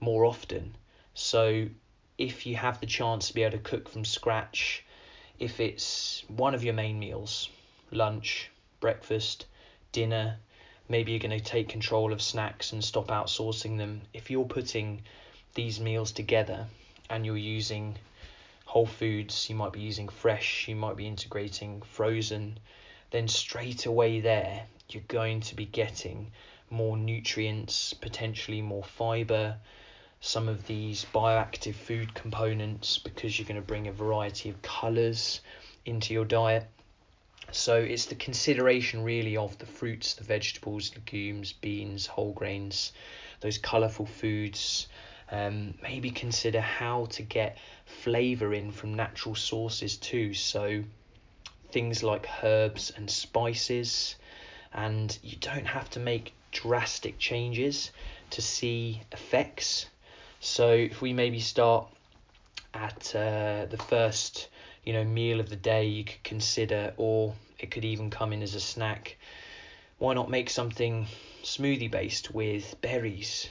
more 0.00 0.24
often. 0.24 0.76
So 1.14 1.66
if 2.18 2.44
you 2.46 2.56
have 2.56 2.80
the 2.80 2.86
chance 2.86 3.28
to 3.28 3.34
be 3.34 3.42
able 3.44 3.56
to 3.56 3.62
cook 3.62 3.88
from 3.88 4.04
scratch, 4.04 4.84
if 5.38 5.60
it's 5.60 6.24
one 6.28 6.54
of 6.54 6.64
your 6.64 6.74
main 6.74 6.98
meals, 6.98 7.48
lunch, 7.92 8.50
breakfast, 8.80 9.46
dinner, 9.92 10.36
maybe 10.88 11.12
you're 11.12 11.20
going 11.20 11.38
to 11.38 11.44
take 11.44 11.68
control 11.68 12.12
of 12.12 12.20
snacks 12.20 12.72
and 12.72 12.84
stop 12.84 13.06
outsourcing 13.06 13.78
them. 13.78 14.02
If 14.12 14.30
you're 14.30 14.44
putting 14.44 15.02
these 15.54 15.80
meals 15.80 16.12
together 16.12 16.66
and 17.08 17.24
you're 17.24 17.36
using 17.36 17.96
whole 18.64 18.86
foods, 18.86 19.48
you 19.48 19.56
might 19.56 19.72
be 19.72 19.80
using 19.80 20.08
fresh, 20.08 20.68
you 20.68 20.76
might 20.76 20.96
be 20.96 21.06
integrating 21.06 21.80
frozen, 21.82 22.58
then 23.10 23.28
straight 23.28 23.86
away 23.86 24.20
there 24.20 24.66
you're 24.90 25.02
going 25.08 25.40
to 25.40 25.54
be 25.54 25.66
getting 25.66 26.32
more 26.70 26.96
nutrients, 26.96 27.92
potentially 27.94 28.62
more 28.62 28.82
fiber, 28.82 29.56
some 30.20 30.48
of 30.48 30.66
these 30.66 31.06
bioactive 31.14 31.74
food 31.74 32.12
components 32.14 32.98
because 32.98 33.38
you're 33.38 33.46
going 33.46 33.60
to 33.60 33.66
bring 33.66 33.86
a 33.86 33.92
variety 33.92 34.50
of 34.50 34.60
colours 34.62 35.40
into 35.84 36.12
your 36.12 36.24
diet. 36.24 36.66
So 37.52 37.76
it's 37.76 38.06
the 38.06 38.14
consideration 38.14 39.04
really 39.04 39.36
of 39.36 39.56
the 39.58 39.66
fruits, 39.66 40.14
the 40.14 40.24
vegetables, 40.24 40.92
legumes, 40.94 41.52
beans, 41.52 42.06
whole 42.06 42.32
grains, 42.32 42.92
those 43.40 43.58
colourful 43.58 44.06
foods. 44.06 44.88
Um, 45.30 45.74
maybe 45.82 46.10
consider 46.10 46.60
how 46.60 47.06
to 47.06 47.22
get 47.22 47.58
flavour 47.84 48.52
in 48.54 48.72
from 48.72 48.94
natural 48.94 49.34
sources 49.34 49.96
too. 49.96 50.34
So 50.34 50.82
things 51.70 52.02
like 52.02 52.26
herbs 52.42 52.92
and 52.96 53.10
spices, 53.10 54.16
and 54.72 55.16
you 55.22 55.36
don't 55.36 55.66
have 55.66 55.88
to 55.90 56.00
make 56.00 56.34
drastic 56.50 57.18
changes 57.18 57.92
to 58.30 58.42
see 58.42 59.02
effects. 59.12 59.86
So 60.40 60.70
if 60.70 61.00
we 61.00 61.12
maybe 61.12 61.40
start 61.40 61.88
at 62.74 63.14
uh, 63.14 63.66
the 63.66 63.82
first, 63.88 64.48
you 64.84 64.92
know, 64.92 65.04
meal 65.04 65.40
of 65.40 65.48
the 65.48 65.56
day, 65.56 65.86
you 65.86 66.04
could 66.04 66.22
consider, 66.22 66.94
or 66.96 67.34
it 67.58 67.70
could 67.70 67.84
even 67.84 68.10
come 68.10 68.32
in 68.32 68.42
as 68.42 68.54
a 68.54 68.60
snack. 68.60 69.16
Why 69.98 70.14
not 70.14 70.30
make 70.30 70.48
something 70.48 71.06
smoothie 71.42 71.90
based 71.90 72.32
with 72.32 72.80
berries? 72.80 73.50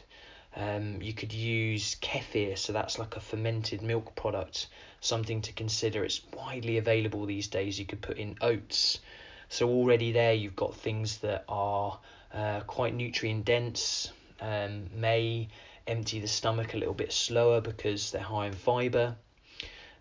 Um, 0.55 1.01
you 1.01 1.13
could 1.13 1.33
use 1.33 1.95
kefir, 2.01 2.57
so 2.57 2.73
that's 2.73 2.97
like 2.97 3.15
a 3.15 3.19
fermented 3.19 3.81
milk 3.81 4.15
product, 4.15 4.67
something 5.01 5.41
to 5.41 5.53
consider. 5.53 6.03
It's 6.03 6.21
widely 6.33 6.77
available 6.77 7.25
these 7.25 7.47
days. 7.47 7.77
You 7.77 7.85
could 7.85 8.01
put 8.01 8.17
in 8.17 8.37
oats. 8.41 8.99
So 9.49 9.69
already 9.69 10.11
there, 10.13 10.33
you've 10.33 10.55
got 10.55 10.75
things 10.75 11.17
that 11.17 11.43
are 11.47 11.99
uh, 12.33 12.61
quite 12.61 12.95
nutrient 12.95 13.45
dense, 13.45 14.11
um, 14.41 14.89
may 14.95 15.47
empty 15.87 16.19
the 16.19 16.27
stomach 16.27 16.73
a 16.73 16.77
little 16.77 16.93
bit 16.93 17.11
slower 17.11 17.61
because 17.61 18.11
they're 18.11 18.21
high 18.21 18.47
in 18.47 18.53
fiber. 18.53 19.15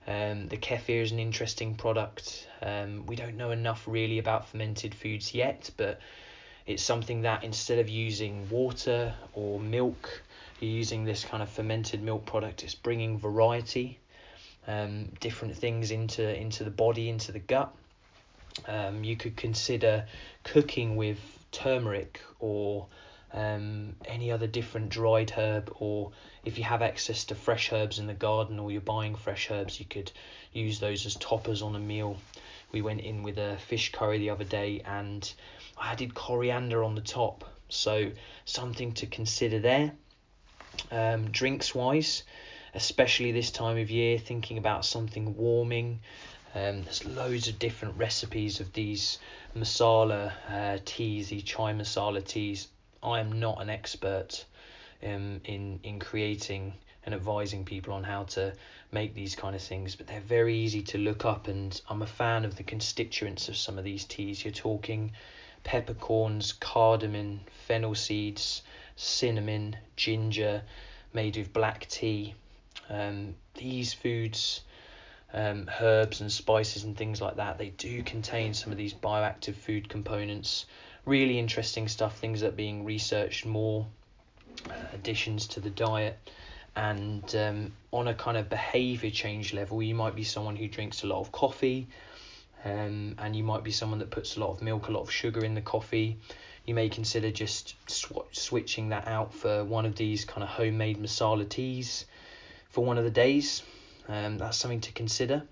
Um, 0.07 0.47
the 0.49 0.57
kefir 0.57 1.02
is 1.02 1.12
an 1.12 1.19
interesting 1.19 1.75
product. 1.75 2.49
Um, 2.62 3.07
we 3.07 3.16
don't 3.16 3.37
know 3.37 3.50
enough 3.50 3.85
really 3.87 4.19
about 4.19 4.49
fermented 4.49 4.95
foods 4.95 5.35
yet, 5.35 5.71
but 5.76 6.00
it's 6.66 6.83
something 6.83 7.23
that 7.23 7.43
instead 7.43 7.78
of 7.78 7.88
using 7.88 8.49
water 8.49 9.14
or 9.35 9.59
milk, 9.61 10.23
you're 10.61 10.71
using 10.71 11.05
this 11.05 11.25
kind 11.25 11.43
of 11.43 11.49
fermented 11.49 12.02
milk 12.02 12.25
product. 12.25 12.62
It's 12.62 12.75
bringing 12.75 13.19
variety, 13.19 13.99
um, 14.66 15.11
different 15.21 15.57
things 15.57 15.90
into 15.90 16.37
into 16.37 16.64
the 16.64 16.71
body, 16.71 17.09
into 17.09 17.33
the 17.33 17.40
gut. 17.40 17.75
Um, 18.66 19.05
you 19.05 19.16
could 19.16 19.37
consider 19.37 20.07
cooking 20.45 20.97
with 20.97 21.19
turmeric 21.52 22.21
or 22.38 22.87
um, 23.33 23.97
any 24.04 24.30
other 24.30 24.47
different 24.47 24.88
dried 24.88 25.30
herb, 25.30 25.75
or 25.78 26.12
if 26.45 26.59
you 26.59 26.64
have 26.64 26.83
access 26.83 27.25
to 27.26 27.35
fresh 27.35 27.73
herbs 27.73 27.99
in 27.99 28.06
the 28.06 28.14
garden 28.14 28.59
or 28.59 28.71
you're 28.71 28.80
buying 28.80 29.14
fresh 29.14 29.50
herbs, 29.50 29.78
you 29.78 29.87
could 29.87 30.12
use 30.52 30.78
those 30.80 31.06
as 31.06 31.16
toppers 31.16 31.62
on 31.62 31.75
a 31.75 31.78
meal. 31.78 32.16
We 32.73 32.83
went 32.83 33.00
in 33.00 33.23
with 33.23 33.38
a 33.38 33.56
fish 33.59 33.92
curry 33.92 34.18
the 34.18 34.30
other 34.30 34.45
day 34.45 34.83
and 34.85 35.30
I 35.76 35.92
added 35.92 36.14
coriander 36.14 36.83
on 36.83 36.95
the 36.95 37.00
top, 37.00 37.45
so 37.68 38.11
something 38.45 38.92
to 38.92 39.06
consider 39.06 39.59
there. 39.59 39.92
Um, 40.90 41.30
drinks 41.30 41.75
wise, 41.75 42.23
especially 42.75 43.33
this 43.33 43.50
time 43.50 43.78
of 43.78 43.90
year, 43.90 44.18
thinking 44.18 44.59
about 44.59 44.85
something 44.85 45.37
warming. 45.37 46.00
Um, 46.54 46.83
there's 46.85 47.04
loads 47.04 47.49
of 47.49 47.59
different 47.59 47.97
recipes 47.97 48.61
of 48.61 48.73
these 48.73 49.18
masala 49.54 50.33
uh, 50.49 50.78
teas, 50.85 51.28
these 51.28 51.42
chai 51.42 51.73
masala 51.73 52.25
teas. 52.25 52.68
I 53.03 53.21
am 53.21 53.38
not 53.38 53.61
an 53.61 53.71
expert 53.71 54.45
um, 55.03 55.41
in 55.45 55.81
in 55.83 55.99
creating 55.99 56.75
and 57.05 57.15
advising 57.15 57.65
people 57.65 57.95
on 57.95 58.03
how 58.03 58.25
to 58.25 58.53
make 58.91 59.15
these 59.15 59.37
kind 59.37 59.55
of 59.55 59.62
things, 59.62 59.95
but 59.95 60.09
they're 60.09 60.21
very 60.21 60.57
easy 60.57 60.83
to 60.83 60.99
look 60.99 61.25
up. 61.25 61.47
And 61.47 61.81
I'm 61.88 62.03
a 62.03 62.07
fan 62.07 62.45
of 62.45 62.57
the 62.57 62.65
constituents 62.65 63.49
of 63.49 63.57
some 63.57 63.79
of 63.79 63.85
these 63.85 64.05
teas. 64.05 64.45
You're 64.45 64.53
talking 64.53 65.12
peppercorns, 65.62 66.53
cardamom, 66.53 67.41
fennel 67.67 67.95
seeds, 67.95 68.62
cinnamon, 68.97 69.76
ginger, 69.95 70.62
made 71.12 71.37
with 71.37 71.53
black 71.53 71.87
tea. 71.88 72.35
Um, 72.88 73.35
these 73.55 73.93
foods, 73.93 74.62
um, 75.33 75.71
herbs 75.81 76.21
and 76.21 76.31
spices 76.31 76.85
and 76.85 76.97
things 76.97 77.21
like 77.21 77.37
that, 77.37 77.59
they 77.59 77.71
do 77.71 78.03
contain 78.03 78.53
some 78.53 78.73
of 78.73 78.79
these 78.79 78.95
bioactive 78.95 79.55
food 79.55 79.88
components 79.88 80.67
really 81.06 81.38
interesting 81.38 81.88
stuff, 81.88 82.18
things 82.18 82.40
that 82.40 82.48
are 82.48 82.56
being 82.56 82.84
researched 82.84 83.46
more, 83.46 83.86
uh, 84.68 84.75
additions 84.92 85.46
to 85.46 85.60
the 85.60 85.70
diet. 85.70 86.18
And 86.75 87.34
um, 87.34 87.72
on 87.90 88.08
a 88.08 88.14
kind 88.14 88.36
of 88.36 88.50
behavior 88.50 89.10
change 89.10 89.54
level, 89.54 89.82
you 89.82 89.94
might 89.94 90.14
be 90.14 90.25
someone 90.25 90.56
who 90.56 90.68
drinks 90.68 91.04
a 91.04 91.06
lot 91.06 91.20
of 91.20 91.32
coffee, 91.32 91.88
um, 92.64 93.14
and 93.18 93.34
you 93.34 93.44
might 93.44 93.64
be 93.64 93.70
someone 93.70 94.00
that 94.00 94.10
puts 94.10 94.36
a 94.36 94.40
lot 94.40 94.50
of 94.50 94.60
milk, 94.60 94.88
a 94.88 94.90
lot 94.90 95.00
of 95.00 95.10
sugar 95.10 95.42
in 95.42 95.54
the 95.54 95.62
coffee. 95.62 96.18
You 96.66 96.75
may 96.75 96.88
consider 96.90 97.30
just 97.30 97.76
sw- 97.88 98.10
switching 98.32 98.90
that 98.90 99.06
out 99.06 99.32
for 99.32 99.64
one 99.64 99.86
of 99.86 99.94
these 99.94 100.25
kind 100.26 100.42
of 100.42 100.50
homemade 100.50 100.98
masala 100.98 101.48
teas 101.48 102.04
for 102.68 102.84
one 102.84 102.98
of 102.98 103.04
the 103.04 103.10
days. 103.10 103.62
Um, 104.08 104.36
that's 104.36 104.58
something 104.58 104.80
to 104.82 104.92
consider. 104.92 105.44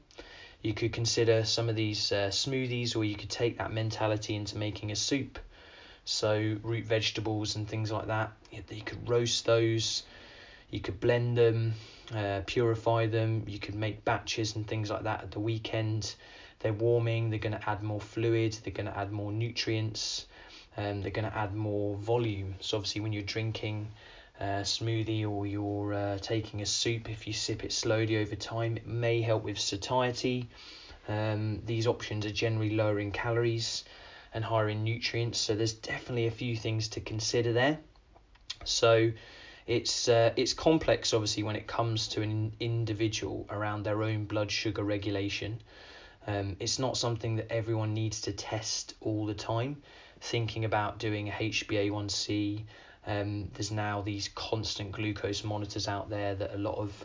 You 0.64 0.72
could 0.72 0.94
consider 0.94 1.44
some 1.44 1.68
of 1.68 1.76
these 1.76 2.10
uh, 2.10 2.30
smoothies, 2.30 2.96
or 2.96 3.04
you 3.04 3.16
could 3.16 3.28
take 3.28 3.58
that 3.58 3.70
mentality 3.70 4.34
into 4.34 4.56
making 4.56 4.92
a 4.92 4.96
soup. 4.96 5.38
So, 6.06 6.56
root 6.62 6.86
vegetables 6.86 7.56
and 7.56 7.68
things 7.68 7.92
like 7.92 8.06
that. 8.06 8.32
You 8.50 8.80
could 8.80 9.06
roast 9.06 9.44
those, 9.44 10.04
you 10.70 10.80
could 10.80 11.00
blend 11.00 11.36
them, 11.36 11.74
uh, 12.14 12.40
purify 12.46 13.08
them, 13.08 13.44
you 13.46 13.58
could 13.58 13.74
make 13.74 14.06
batches 14.06 14.56
and 14.56 14.66
things 14.66 14.88
like 14.88 15.02
that 15.02 15.24
at 15.24 15.30
the 15.32 15.40
weekend. 15.40 16.14
They're 16.60 16.72
warming, 16.72 17.28
they're 17.28 17.38
going 17.38 17.58
to 17.60 17.68
add 17.68 17.82
more 17.82 18.00
fluid, 18.00 18.56
they're 18.64 18.72
going 18.72 18.86
to 18.86 18.98
add 18.98 19.12
more 19.12 19.32
nutrients, 19.32 20.24
um, 20.78 21.02
they're 21.02 21.10
going 21.10 21.30
to 21.30 21.36
add 21.36 21.54
more 21.54 21.94
volume. 21.96 22.54
So, 22.60 22.78
obviously, 22.78 23.02
when 23.02 23.12
you're 23.12 23.22
drinking 23.22 23.88
uh, 24.40 24.62
smoothie 24.62 25.28
or 25.28 25.46
you're 25.46 25.94
uh, 25.94 26.18
taking 26.18 26.60
a 26.62 26.66
soup, 26.66 27.08
if 27.08 27.26
you 27.26 27.32
sip 27.32 27.64
it 27.64 27.72
slowly 27.72 28.16
over 28.18 28.34
time, 28.34 28.76
it 28.76 28.86
may 28.86 29.20
help 29.20 29.44
with 29.44 29.58
satiety. 29.58 30.48
Um, 31.08 31.60
these 31.64 31.86
options 31.86 32.26
are 32.26 32.32
generally 32.32 32.74
lower 32.74 32.98
in 32.98 33.12
calories 33.12 33.84
and 34.32 34.44
higher 34.44 34.68
in 34.68 34.82
nutrients, 34.82 35.38
so 35.38 35.54
there's 35.54 35.74
definitely 35.74 36.26
a 36.26 36.32
few 36.32 36.56
things 36.56 36.88
to 36.88 37.00
consider 37.00 37.52
there. 37.52 37.78
So 38.64 39.12
it's 39.66 40.08
uh, 40.08 40.32
it's 40.36 40.52
complex, 40.52 41.14
obviously, 41.14 41.42
when 41.42 41.56
it 41.56 41.66
comes 41.66 42.08
to 42.08 42.22
an 42.22 42.54
individual 42.60 43.46
around 43.50 43.84
their 43.84 44.02
own 44.02 44.24
blood 44.24 44.50
sugar 44.50 44.82
regulation. 44.82 45.62
Um, 46.26 46.56
it's 46.58 46.78
not 46.78 46.96
something 46.96 47.36
that 47.36 47.52
everyone 47.52 47.94
needs 47.94 48.22
to 48.22 48.32
test 48.32 48.94
all 49.00 49.26
the 49.26 49.34
time. 49.34 49.82
Thinking 50.20 50.64
about 50.64 50.98
doing 50.98 51.28
a 51.28 51.32
HbA1c, 51.32 52.64
um, 53.06 53.48
there's 53.54 53.70
now 53.70 54.00
these 54.00 54.28
constant 54.34 54.92
glucose 54.92 55.44
monitors 55.44 55.88
out 55.88 56.08
there 56.08 56.34
that 56.34 56.54
a 56.54 56.58
lot 56.58 56.76
of 56.78 57.04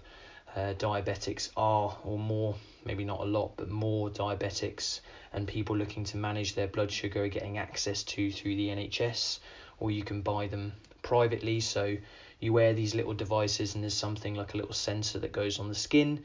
uh, 0.55 0.73
diabetics 0.73 1.49
are, 1.55 1.95
or 2.03 2.17
more, 2.17 2.55
maybe 2.85 3.03
not 3.03 3.19
a 3.19 3.25
lot, 3.25 3.51
but 3.57 3.69
more 3.69 4.09
diabetics 4.09 4.99
and 5.33 5.47
people 5.47 5.75
looking 5.75 6.03
to 6.05 6.17
manage 6.17 6.53
their 6.55 6.67
blood 6.67 6.91
sugar 6.91 7.23
are 7.23 7.27
getting 7.27 7.57
access 7.57 8.03
to 8.03 8.31
through 8.31 8.55
the 8.55 8.69
NHS, 8.69 9.39
or 9.79 9.91
you 9.91 10.03
can 10.03 10.21
buy 10.21 10.47
them 10.47 10.73
privately. 11.01 11.59
So 11.59 11.95
you 12.39 12.53
wear 12.53 12.73
these 12.73 12.95
little 12.95 13.13
devices, 13.13 13.75
and 13.75 13.83
there's 13.83 13.93
something 13.93 14.35
like 14.35 14.53
a 14.53 14.57
little 14.57 14.73
sensor 14.73 15.19
that 15.19 15.31
goes 15.31 15.59
on 15.59 15.67
the 15.67 15.75
skin, 15.75 16.19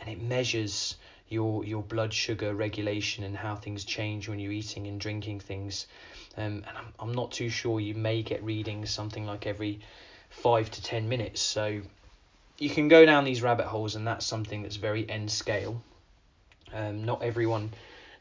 and 0.00 0.08
it 0.08 0.20
measures 0.20 0.96
your 1.28 1.64
your 1.64 1.82
blood 1.82 2.12
sugar 2.12 2.54
regulation 2.54 3.24
and 3.24 3.36
how 3.36 3.56
things 3.56 3.84
change 3.84 4.28
when 4.28 4.38
you're 4.38 4.52
eating 4.52 4.86
and 4.86 5.00
drinking 5.00 5.40
things. 5.40 5.86
Um, 6.36 6.64
and 6.66 6.76
I'm, 6.76 6.92
I'm 6.98 7.12
not 7.12 7.32
too 7.32 7.48
sure 7.48 7.80
you 7.80 7.94
may 7.94 8.22
get 8.22 8.42
readings 8.42 8.90
something 8.90 9.24
like 9.26 9.46
every 9.46 9.80
five 10.30 10.70
to 10.70 10.82
ten 10.82 11.08
minutes. 11.08 11.40
So 11.40 11.80
you 12.58 12.70
can 12.70 12.88
go 12.88 13.04
down 13.04 13.24
these 13.24 13.42
rabbit 13.42 13.66
holes, 13.66 13.94
and 13.94 14.06
that's 14.06 14.26
something 14.26 14.62
that's 14.62 14.76
very 14.76 15.08
end 15.08 15.30
scale. 15.30 15.82
Um, 16.72 17.04
not 17.04 17.22
everyone 17.22 17.70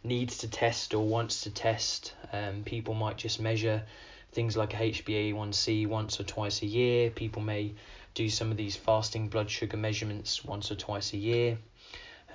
needs 0.04 0.40
to 0.40 0.48
test 0.48 0.94
or 0.94 1.08
wants 1.08 1.42
to 1.42 1.50
test. 1.50 2.14
Um, 2.32 2.64
people 2.64 2.94
might 2.94 3.18
just 3.18 3.40
measure 3.40 3.84
things 4.32 4.58
like 4.58 4.74
a 4.74 4.78
HbA1c 4.78 5.88
once 5.88 6.20
or 6.20 6.24
twice 6.24 6.62
a 6.62 6.66
year. 6.66 7.10
People 7.10 7.42
may 7.42 7.74
do 8.14 8.30
some 8.30 8.52
of 8.52 8.58
these 8.58 8.76
fasting 8.76 9.28
blood 9.30 9.50
sugar 9.50 9.78
measurements 9.78 10.44
once 10.44 10.72
or 10.72 10.76
twice 10.76 11.14
a 11.14 11.18
year. 11.18 11.58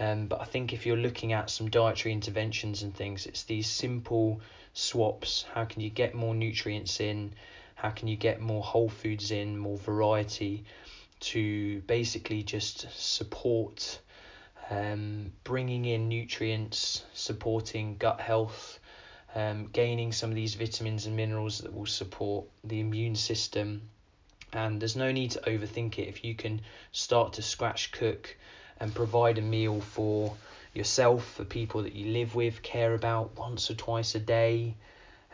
Um, 0.00 0.26
but 0.26 0.40
I 0.40 0.44
think 0.44 0.72
if 0.72 0.86
you're 0.86 0.96
looking 0.96 1.32
at 1.32 1.50
some 1.50 1.68
dietary 1.70 2.12
interventions 2.12 2.82
and 2.82 2.94
things, 2.94 3.26
it's 3.26 3.42
these 3.42 3.66
simple 3.68 4.40
swaps. 4.72 5.44
How 5.52 5.64
can 5.64 5.80
you 5.80 5.90
get 5.90 6.14
more 6.14 6.34
nutrients 6.34 7.00
in? 7.00 7.34
How 7.74 7.90
can 7.90 8.08
you 8.08 8.16
get 8.16 8.40
more 8.40 8.62
whole 8.62 8.88
foods 8.88 9.30
in, 9.30 9.58
more 9.58 9.78
variety 9.78 10.64
to 11.20 11.80
basically 11.82 12.42
just 12.44 12.86
support 12.92 14.00
um, 14.70 15.32
bringing 15.44 15.84
in 15.84 16.08
nutrients, 16.08 17.04
supporting 17.14 17.96
gut 17.96 18.20
health, 18.20 18.78
um, 19.34 19.66
gaining 19.72 20.12
some 20.12 20.30
of 20.30 20.36
these 20.36 20.54
vitamins 20.54 21.06
and 21.06 21.16
minerals 21.16 21.58
that 21.58 21.74
will 21.74 21.86
support 21.86 22.46
the 22.64 22.80
immune 22.80 23.16
system. 23.16 23.82
And 24.52 24.80
there's 24.80 24.96
no 24.96 25.12
need 25.12 25.32
to 25.32 25.40
overthink 25.40 25.98
it. 25.98 26.08
If 26.08 26.24
you 26.24 26.34
can 26.34 26.60
start 26.92 27.34
to 27.34 27.42
scratch 27.42 27.92
cook 27.92 28.36
and 28.80 28.94
provide 28.94 29.38
a 29.38 29.42
meal 29.42 29.80
for 29.80 30.36
yourself, 30.74 31.24
for 31.34 31.44
people 31.44 31.82
that 31.82 31.94
you 31.94 32.12
live 32.12 32.34
with, 32.34 32.62
care 32.62 32.94
about 32.94 33.36
once 33.36 33.70
or 33.70 33.74
twice 33.74 34.14
a 34.14 34.20
day, 34.20 34.74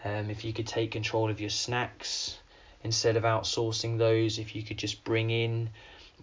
um, 0.04 0.30
if 0.30 0.44
you 0.44 0.52
could 0.52 0.66
take 0.66 0.90
control 0.90 1.30
of 1.30 1.40
your 1.40 1.50
snacks 1.50 2.38
instead 2.82 3.16
of 3.16 3.22
outsourcing 3.22 3.98
those, 3.98 4.38
if 4.38 4.54
you 4.54 4.62
could 4.62 4.78
just 4.78 5.04
bring 5.04 5.30
in 5.30 5.70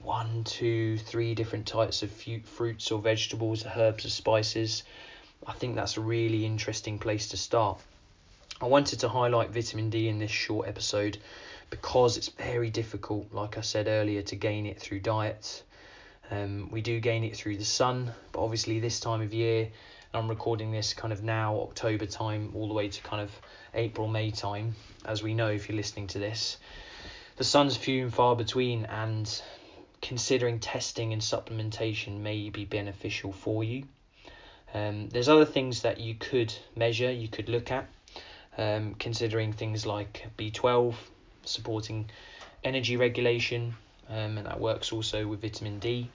one, 0.02 0.44
two, 0.44 0.98
three 0.98 1.36
different 1.36 1.68
types 1.68 2.02
of 2.04 2.12
fruits 2.12 2.92
or 2.92 3.00
vegetables, 3.00 3.66
herbs 3.76 4.06
or 4.06 4.10
spices, 4.10 4.84
I 5.46 5.54
think 5.54 5.76
that's 5.76 5.98
a 5.98 6.02
really 6.02 6.46
interesting 6.46 7.00
place 7.00 7.30
to 7.30 7.38
start. 7.38 7.80
I 8.62 8.66
wanted 8.66 9.00
to 9.00 9.10
highlight 9.10 9.50
vitamin 9.50 9.90
D 9.90 10.08
in 10.08 10.20
this 10.20 10.32
short 10.32 10.68
episode 10.68 11.18
because 11.72 12.18
it's 12.18 12.30
very 12.30 12.70
difficult, 12.70 13.34
like 13.34 13.58
I 13.58 13.62
said 13.62 13.88
earlier, 13.88 14.22
to 14.24 14.36
gain 14.36 14.66
it 14.68 14.80
through 14.80 15.00
diet. 15.00 15.64
Um, 16.32 16.70
we 16.72 16.82
do 16.82 17.02
gain 17.02 17.26
it 17.26 17.36
through 17.36 17.58
the 17.58 17.66
sun, 17.66 18.14
but 18.32 18.42
obviously 18.42 18.80
this 18.80 19.02
time 19.02 19.22
of 19.22 19.34
year, 19.34 19.68
I'm 20.14 20.30
recording 20.30 20.72
this 20.72 20.94
kind 20.94 21.12
of 21.12 21.24
now 21.24 21.60
October 21.60 22.06
time 22.06 22.54
all 22.56 22.70
the 22.70 22.74
way 22.74 22.88
to 22.88 23.02
kind 23.02 23.22
of 23.22 23.30
April 23.74 24.08
May 24.08 24.32
time, 24.32 24.76
as 25.06 25.22
we 25.22 25.34
know 25.34 25.50
if 25.50 25.68
you're 25.68 25.76
listening 25.76 26.08
to 26.08 26.20
this. 26.20 26.58
The 27.36 27.44
sun's 27.44 27.76
few 27.76 28.04
and 28.04 28.14
far 28.14 28.38
between, 28.38 28.86
and 28.86 29.42
considering 30.02 30.60
testing 30.60 31.12
and 31.12 31.22
supplementation 31.22 32.22
may 32.22 32.50
be 32.50 32.64
beneficial 32.64 33.34
for 33.34 33.62
you. 33.64 33.84
Um, 34.74 35.10
there's 35.10 35.28
other 35.28 35.46
things 35.46 35.82
that 35.82 36.00
you 36.00 36.16
could 36.16 36.54
measure, 36.78 37.12
you 37.12 37.28
could 37.28 37.50
look 37.50 37.72
at, 37.72 37.88
um, 38.58 38.96
considering 38.96 39.52
things 39.52 39.86
like 39.86 40.28
B12, 40.38 40.96
supporting 41.44 42.10
energy 42.64 42.96
regulation, 42.96 43.76
um, 44.10 44.38
and 44.38 44.48
that 44.48 44.62
works 44.62 44.94
also 44.94 45.28
with 45.28 45.42
vitamin 45.42 45.80
D. 45.80 46.10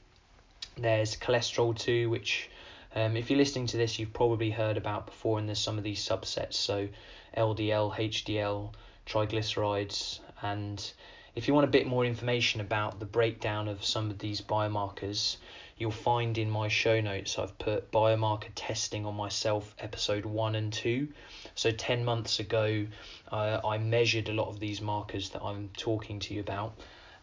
There's 0.76 1.16
cholesterol 1.16 1.76
too, 1.76 2.10
which 2.10 2.50
um, 2.94 3.16
if 3.16 3.30
you're 3.30 3.38
listening 3.38 3.66
to 3.68 3.76
this, 3.76 3.98
you've 3.98 4.12
probably 4.12 4.50
heard 4.50 4.76
about 4.76 5.06
before, 5.06 5.38
and 5.38 5.48
there's 5.48 5.58
some 5.58 5.78
of 5.78 5.84
these 5.84 6.06
subsets. 6.06 6.54
So 6.54 6.88
LDL, 7.36 7.94
HDL, 7.94 8.72
triglycerides, 9.06 10.20
and 10.42 10.92
if 11.34 11.46
you 11.46 11.52
want 11.52 11.64
a 11.64 11.70
bit 11.70 11.86
more 11.86 12.04
information 12.06 12.62
about 12.62 12.98
the 12.98 13.04
breakdown 13.04 13.68
of 13.68 13.84
some 13.84 14.10
of 14.10 14.18
these 14.18 14.40
biomarkers, 14.40 15.36
you'll 15.76 15.90
find 15.90 16.38
in 16.38 16.50
my 16.50 16.68
show 16.68 17.00
notes 17.00 17.38
I've 17.38 17.58
put 17.58 17.92
biomarker 17.92 18.48
testing 18.54 19.04
on 19.04 19.14
myself, 19.14 19.74
episode 19.78 20.24
1 20.24 20.54
and 20.54 20.72
2. 20.72 21.08
So, 21.54 21.70
10 21.70 22.04
months 22.04 22.40
ago, 22.40 22.86
uh, 23.30 23.60
I 23.62 23.76
measured 23.76 24.30
a 24.30 24.32
lot 24.32 24.48
of 24.48 24.60
these 24.60 24.80
markers 24.80 25.28
that 25.30 25.42
I'm 25.42 25.68
talking 25.76 26.18
to 26.20 26.34
you 26.34 26.40
about, 26.40 26.78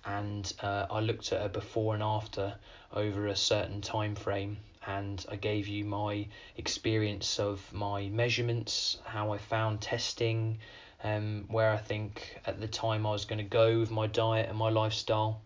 and 0.05 0.51
uh, 0.61 0.85
I 0.89 0.99
looked 0.99 1.31
at 1.31 1.45
a 1.45 1.49
before 1.49 1.93
and 1.93 2.03
after 2.03 2.55
over 2.93 3.27
a 3.27 3.35
certain 3.35 3.81
time 3.81 4.15
frame. 4.15 4.57
And 4.85 5.25
I 5.29 5.37
gave 5.37 5.67
you 5.67 5.85
my 5.85 6.27
experience 6.57 7.39
of 7.39 7.61
my 7.71 8.09
measurements, 8.09 8.97
how 9.05 9.31
I 9.31 9.37
found 9.37 9.79
testing, 9.79 10.59
um, 11.03 11.45
where 11.47 11.71
I 11.71 11.77
think 11.77 12.39
at 12.45 12.59
the 12.59 12.67
time 12.67 13.05
I 13.05 13.11
was 13.11 13.25
going 13.25 13.37
to 13.37 13.43
go 13.43 13.79
with 13.79 13.91
my 13.91 14.07
diet 14.07 14.49
and 14.49 14.57
my 14.57 14.69
lifestyle. 14.69 15.41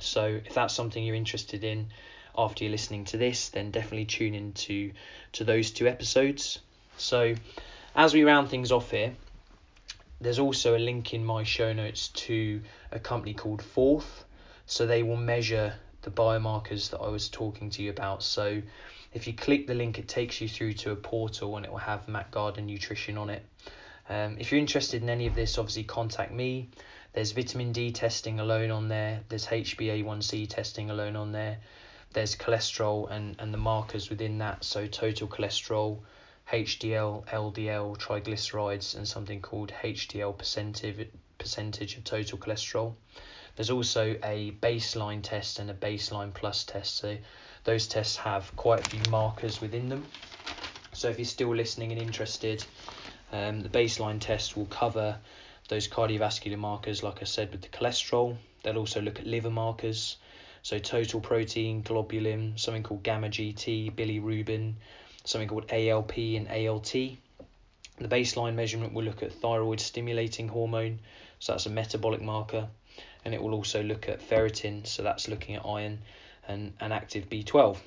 So 0.00 0.40
if 0.44 0.54
that's 0.54 0.74
something 0.74 1.04
you're 1.04 1.14
interested 1.14 1.62
in 1.62 1.88
after 2.36 2.64
you're 2.64 2.70
listening 2.70 3.04
to 3.06 3.16
this, 3.16 3.50
then 3.50 3.70
definitely 3.70 4.06
tune 4.06 4.34
in 4.34 4.52
to, 4.52 4.92
to 5.32 5.44
those 5.44 5.70
two 5.70 5.86
episodes. 5.86 6.60
So 6.96 7.34
as 7.94 8.14
we 8.14 8.24
round 8.24 8.48
things 8.48 8.72
off 8.72 8.90
here, 8.90 9.14
there's 10.24 10.38
also 10.38 10.76
a 10.76 10.78
link 10.78 11.14
in 11.14 11.24
my 11.24 11.42
show 11.42 11.72
notes 11.72 12.08
to 12.08 12.62
a 12.90 12.98
company 12.98 13.34
called 13.34 13.62
Forth. 13.62 14.24
So 14.66 14.86
they 14.86 15.02
will 15.02 15.16
measure 15.16 15.74
the 16.02 16.10
biomarkers 16.10 16.90
that 16.90 17.00
I 17.00 17.08
was 17.08 17.28
talking 17.28 17.70
to 17.70 17.82
you 17.82 17.90
about. 17.90 18.22
So 18.22 18.62
if 19.12 19.26
you 19.26 19.34
click 19.34 19.66
the 19.66 19.74
link, 19.74 19.98
it 19.98 20.08
takes 20.08 20.40
you 20.40 20.48
through 20.48 20.74
to 20.74 20.92
a 20.92 20.96
portal 20.96 21.56
and 21.56 21.64
it 21.66 21.70
will 21.70 21.78
have 21.78 22.08
Matt 22.08 22.30
Gardner 22.30 22.62
Nutrition 22.62 23.18
on 23.18 23.30
it. 23.30 23.44
Um, 24.08 24.36
if 24.38 24.50
you're 24.50 24.60
interested 24.60 25.02
in 25.02 25.08
any 25.08 25.26
of 25.26 25.34
this, 25.34 25.58
obviously 25.58 25.84
contact 25.84 26.32
me. 26.32 26.70
There's 27.12 27.32
vitamin 27.32 27.72
D 27.72 27.92
testing 27.92 28.40
alone 28.40 28.70
on 28.70 28.88
there. 28.88 29.20
There's 29.28 29.46
HbA1c 29.46 30.48
testing 30.48 30.90
alone 30.90 31.16
on 31.16 31.32
there. 31.32 31.58
There's 32.12 32.34
cholesterol 32.36 33.10
and, 33.10 33.36
and 33.38 33.52
the 33.52 33.58
markers 33.58 34.10
within 34.10 34.38
that. 34.38 34.64
So 34.64 34.86
total 34.86 35.28
cholesterol, 35.28 36.00
HDL, 36.52 37.26
LDL, 37.26 37.98
triglycerides, 37.98 38.96
and 38.96 39.08
something 39.08 39.40
called 39.40 39.72
HDL 39.82 40.36
percentage 40.36 41.08
percentage 41.38 41.96
of 41.96 42.04
total 42.04 42.38
cholesterol. 42.38 42.94
There's 43.56 43.70
also 43.70 44.16
a 44.22 44.52
baseline 44.60 45.22
test 45.22 45.58
and 45.58 45.70
a 45.70 45.74
baseline 45.74 46.32
plus 46.34 46.64
test. 46.64 46.96
So 46.96 47.16
those 47.64 47.86
tests 47.86 48.16
have 48.16 48.54
quite 48.56 48.86
a 48.86 48.90
few 48.90 49.10
markers 49.10 49.60
within 49.60 49.88
them. 49.88 50.06
So 50.92 51.08
if 51.08 51.18
you're 51.18 51.24
still 51.24 51.54
listening 51.54 51.92
and 51.92 52.00
interested, 52.00 52.64
um, 53.32 53.60
the 53.60 53.68
baseline 53.68 54.20
test 54.20 54.56
will 54.56 54.66
cover 54.66 55.18
those 55.68 55.88
cardiovascular 55.88 56.58
markers, 56.58 57.02
like 57.02 57.20
I 57.20 57.24
said, 57.24 57.50
with 57.52 57.62
the 57.62 57.68
cholesterol. 57.68 58.36
They'll 58.62 58.78
also 58.78 59.00
look 59.00 59.18
at 59.18 59.26
liver 59.26 59.50
markers, 59.50 60.16
so 60.62 60.78
total 60.78 61.20
protein, 61.20 61.82
globulin, 61.82 62.58
something 62.58 62.82
called 62.82 63.02
gamma 63.02 63.28
GT, 63.28 63.94
bilirubin, 63.94 64.74
something 65.24 65.48
called 65.48 65.70
ALP 65.70 66.16
and 66.16 66.48
ALT. 66.48 66.92
The 66.92 68.08
baseline 68.08 68.54
measurement 68.54 68.92
will 68.92 69.04
look 69.04 69.22
at 69.22 69.32
thyroid 69.32 69.80
stimulating 69.80 70.48
hormone, 70.48 71.00
so 71.38 71.52
that's 71.52 71.66
a 71.66 71.70
metabolic 71.70 72.20
marker, 72.20 72.68
and 73.24 73.34
it 73.34 73.42
will 73.42 73.54
also 73.54 73.82
look 73.82 74.08
at 74.08 74.20
ferritin, 74.20 74.86
so 74.86 75.02
that's 75.02 75.28
looking 75.28 75.54
at 75.54 75.64
iron 75.64 76.00
and, 76.48 76.72
and 76.80 76.92
active 76.92 77.28
B12. 77.28 77.78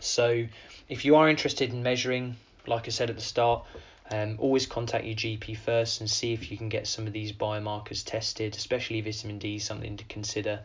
So, 0.00 0.46
if 0.88 1.04
you 1.04 1.16
are 1.16 1.28
interested 1.28 1.72
in 1.72 1.82
measuring, 1.82 2.36
like 2.66 2.86
I 2.86 2.90
said 2.90 3.10
at 3.10 3.16
the 3.16 3.22
start, 3.22 3.64
um, 4.10 4.36
always 4.38 4.66
contact 4.66 5.04
your 5.04 5.14
GP 5.14 5.56
first 5.58 6.00
and 6.00 6.10
see 6.10 6.32
if 6.32 6.50
you 6.50 6.56
can 6.56 6.68
get 6.68 6.86
some 6.86 7.06
of 7.06 7.12
these 7.12 7.32
biomarkers 7.32 8.04
tested, 8.04 8.56
especially 8.56 9.00
vitamin 9.00 9.38
D, 9.38 9.58
something 9.58 9.96
to 9.96 10.04
consider 10.04 10.60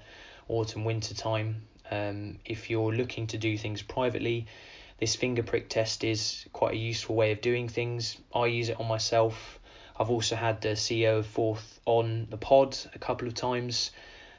autumn 0.47 0.85
winter 0.85 1.13
time. 1.13 1.63
Um, 1.91 2.39
if 2.45 2.69
you're 2.69 2.93
looking 2.93 3.27
to 3.27 3.37
do 3.37 3.57
things 3.57 3.81
privately, 3.81 4.47
this 4.99 5.15
finger 5.15 5.43
prick 5.43 5.69
test 5.69 6.03
is 6.03 6.45
quite 6.53 6.73
a 6.73 6.77
useful 6.77 7.15
way 7.15 7.31
of 7.31 7.41
doing 7.41 7.69
things. 7.69 8.17
I 8.33 8.47
use 8.47 8.69
it 8.69 8.79
on 8.79 8.87
myself. 8.87 9.59
I've 9.99 10.09
also 10.09 10.35
had 10.35 10.61
the 10.61 10.69
CEO 10.69 11.19
of 11.19 11.27
Forth 11.27 11.79
on 11.85 12.27
the 12.29 12.37
pod 12.37 12.77
a 12.93 12.99
couple 12.99 13.27
of 13.27 13.33
times, 13.33 13.91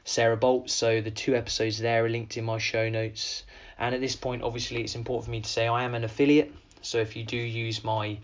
Sarah 0.03 0.37
Bolt. 0.37 0.69
So 0.69 1.01
the 1.01 1.11
two 1.11 1.35
episodes 1.35 1.79
there 1.79 2.05
are 2.05 2.09
linked 2.09 2.37
in 2.37 2.43
my 2.43 2.57
show 2.57 2.89
notes. 2.89 3.43
And 3.77 3.95
at 3.95 4.01
this 4.01 4.15
point, 4.15 4.43
obviously, 4.43 4.81
it's 4.81 4.95
important 4.95 5.25
for 5.25 5.31
me 5.31 5.41
to 5.41 5.49
say 5.49 5.67
I 5.67 5.83
am 5.83 5.95
an 5.95 6.03
affiliate. 6.03 6.53
So 6.81 6.97
if 6.99 7.15
you 7.15 7.23
do 7.23 7.37
use 7.37 7.83
my 7.83 8.19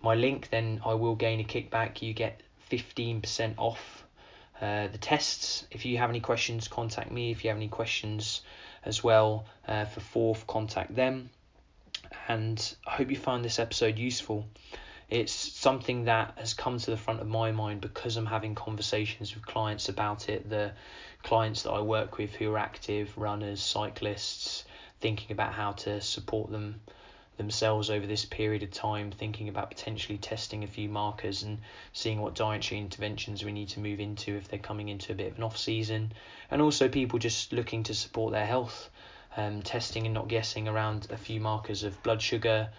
my 0.00 0.14
link, 0.14 0.50
then 0.50 0.80
I 0.84 0.94
will 0.94 1.16
gain 1.16 1.40
a 1.40 1.44
kickback. 1.44 2.02
You 2.02 2.14
get 2.14 2.40
15% 2.70 3.54
off 3.56 4.04
uh, 4.60 4.88
the 4.88 4.98
tests. 4.98 5.66
If 5.70 5.84
you 5.84 5.98
have 5.98 6.10
any 6.10 6.20
questions, 6.20 6.68
contact 6.68 7.10
me. 7.10 7.30
If 7.30 7.44
you 7.44 7.50
have 7.50 7.56
any 7.56 7.68
questions 7.68 8.42
as 8.84 9.02
well 9.02 9.46
uh, 9.66 9.84
for 9.86 10.00
Forth, 10.00 10.46
contact 10.46 10.94
them. 10.94 11.30
And 12.28 12.76
I 12.86 12.92
hope 12.92 13.10
you 13.10 13.16
find 13.16 13.44
this 13.44 13.58
episode 13.58 13.98
useful. 13.98 14.46
It's 15.08 15.32
something 15.32 16.04
that 16.04 16.34
has 16.36 16.52
come 16.52 16.78
to 16.78 16.90
the 16.90 16.96
front 16.96 17.20
of 17.20 17.26
my 17.26 17.50
mind 17.50 17.80
because 17.80 18.16
I'm 18.16 18.26
having 18.26 18.54
conversations 18.54 19.34
with 19.34 19.46
clients 19.46 19.88
about 19.88 20.28
it. 20.28 20.48
The 20.50 20.72
clients 21.22 21.62
that 21.62 21.70
I 21.70 21.80
work 21.80 22.18
with 22.18 22.34
who 22.34 22.52
are 22.52 22.58
active 22.58 23.16
runners, 23.16 23.62
cyclists, 23.62 24.64
thinking 25.00 25.32
about 25.32 25.52
how 25.52 25.72
to 25.72 26.00
support 26.00 26.50
them 26.50 26.80
themselves 27.38 27.88
over 27.88 28.06
this 28.06 28.24
period 28.24 28.62
of 28.64 28.70
time, 28.70 29.10
thinking 29.12 29.48
about 29.48 29.70
potentially 29.70 30.18
testing 30.18 30.64
a 30.64 30.66
few 30.66 30.88
markers 30.88 31.44
and 31.44 31.58
seeing 31.92 32.20
what 32.20 32.34
dietary 32.34 32.80
interventions 32.80 33.44
we 33.44 33.52
need 33.52 33.68
to 33.68 33.80
move 33.80 34.00
into 34.00 34.36
if 34.36 34.48
they're 34.48 34.58
coming 34.58 34.88
into 34.88 35.12
a 35.12 35.14
bit 35.14 35.30
of 35.30 35.38
an 35.38 35.44
off 35.44 35.56
season, 35.56 36.12
and 36.50 36.60
also 36.60 36.88
people 36.88 37.18
just 37.18 37.52
looking 37.52 37.84
to 37.84 37.94
support 37.94 38.32
their 38.32 38.44
health, 38.44 38.90
um, 39.36 39.62
testing 39.62 40.06
and 40.06 40.14
not 40.14 40.28
guessing 40.28 40.68
around 40.68 41.08
a 41.10 41.16
few 41.16 41.40
markers 41.40 41.84
of 41.84 42.02
blood 42.02 42.20
sugar, 42.20 42.70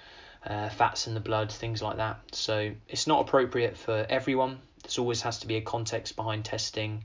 uh, 0.46 0.70
fats 0.70 1.08
in 1.08 1.14
the 1.14 1.20
blood, 1.20 1.52
things 1.52 1.82
like 1.82 1.98
that. 1.98 2.20
So 2.32 2.72
it's 2.88 3.08
not 3.08 3.22
appropriate 3.22 3.78
for 3.78 4.06
everyone. 4.10 4.60
There 4.84 5.02
always 5.02 5.22
has 5.22 5.40
to 5.40 5.48
be 5.48 5.58
a 5.58 5.62
context 5.62 6.16
behind 6.16 6.46
testing, 6.46 7.04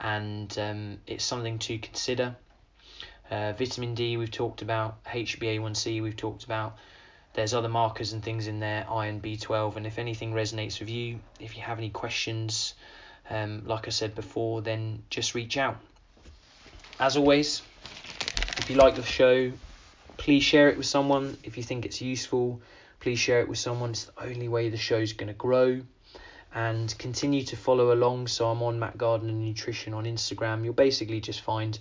and 0.00 0.56
um, 0.58 0.98
it's 1.06 1.24
something 1.24 1.58
to 1.60 1.78
consider. 1.78 2.34
Uh, 3.30 3.52
vitamin 3.52 3.94
D 3.94 4.16
we've 4.16 4.30
talked 4.30 4.62
about, 4.62 5.02
HbA1c 5.04 6.02
we've 6.02 6.16
talked 6.16 6.44
about. 6.44 6.76
There's 7.34 7.54
other 7.54 7.68
markers 7.68 8.12
and 8.12 8.22
things 8.22 8.46
in 8.46 8.60
there, 8.60 8.86
iron, 8.90 9.20
B12, 9.20 9.76
and 9.76 9.86
if 9.86 9.98
anything 9.98 10.34
resonates 10.34 10.80
with 10.80 10.90
you, 10.90 11.18
if 11.40 11.56
you 11.56 11.62
have 11.62 11.78
any 11.78 11.88
questions, 11.88 12.74
um, 13.30 13.62
like 13.64 13.86
I 13.86 13.90
said 13.90 14.14
before, 14.14 14.60
then 14.60 15.02
just 15.08 15.34
reach 15.34 15.56
out. 15.56 15.78
As 17.00 17.16
always, 17.16 17.62
if 18.62 18.70
you 18.70 18.76
like 18.76 18.94
the 18.94 19.02
show, 19.02 19.50
please 20.18 20.44
share 20.44 20.68
it 20.68 20.76
with 20.76 20.86
someone. 20.86 21.36
If 21.42 21.56
you 21.56 21.64
think 21.64 21.84
it's 21.84 22.00
useful, 22.00 22.62
please 23.00 23.18
share 23.18 23.40
it 23.40 23.48
with 23.48 23.58
someone. 23.58 23.90
It's 23.90 24.04
the 24.04 24.22
only 24.22 24.46
way 24.46 24.68
the 24.68 24.76
show's 24.76 25.14
going 25.14 25.26
to 25.26 25.34
grow. 25.34 25.80
And 26.54 26.96
continue 26.96 27.42
to 27.46 27.56
follow 27.56 27.92
along. 27.92 28.28
So 28.28 28.46
I'm 28.46 28.62
on 28.62 28.78
Matt 28.78 28.96
Gardner 28.96 29.32
Nutrition 29.32 29.94
on 29.94 30.04
Instagram. 30.04 30.62
You'll 30.62 30.74
basically 30.74 31.20
just 31.20 31.40
find 31.40 31.76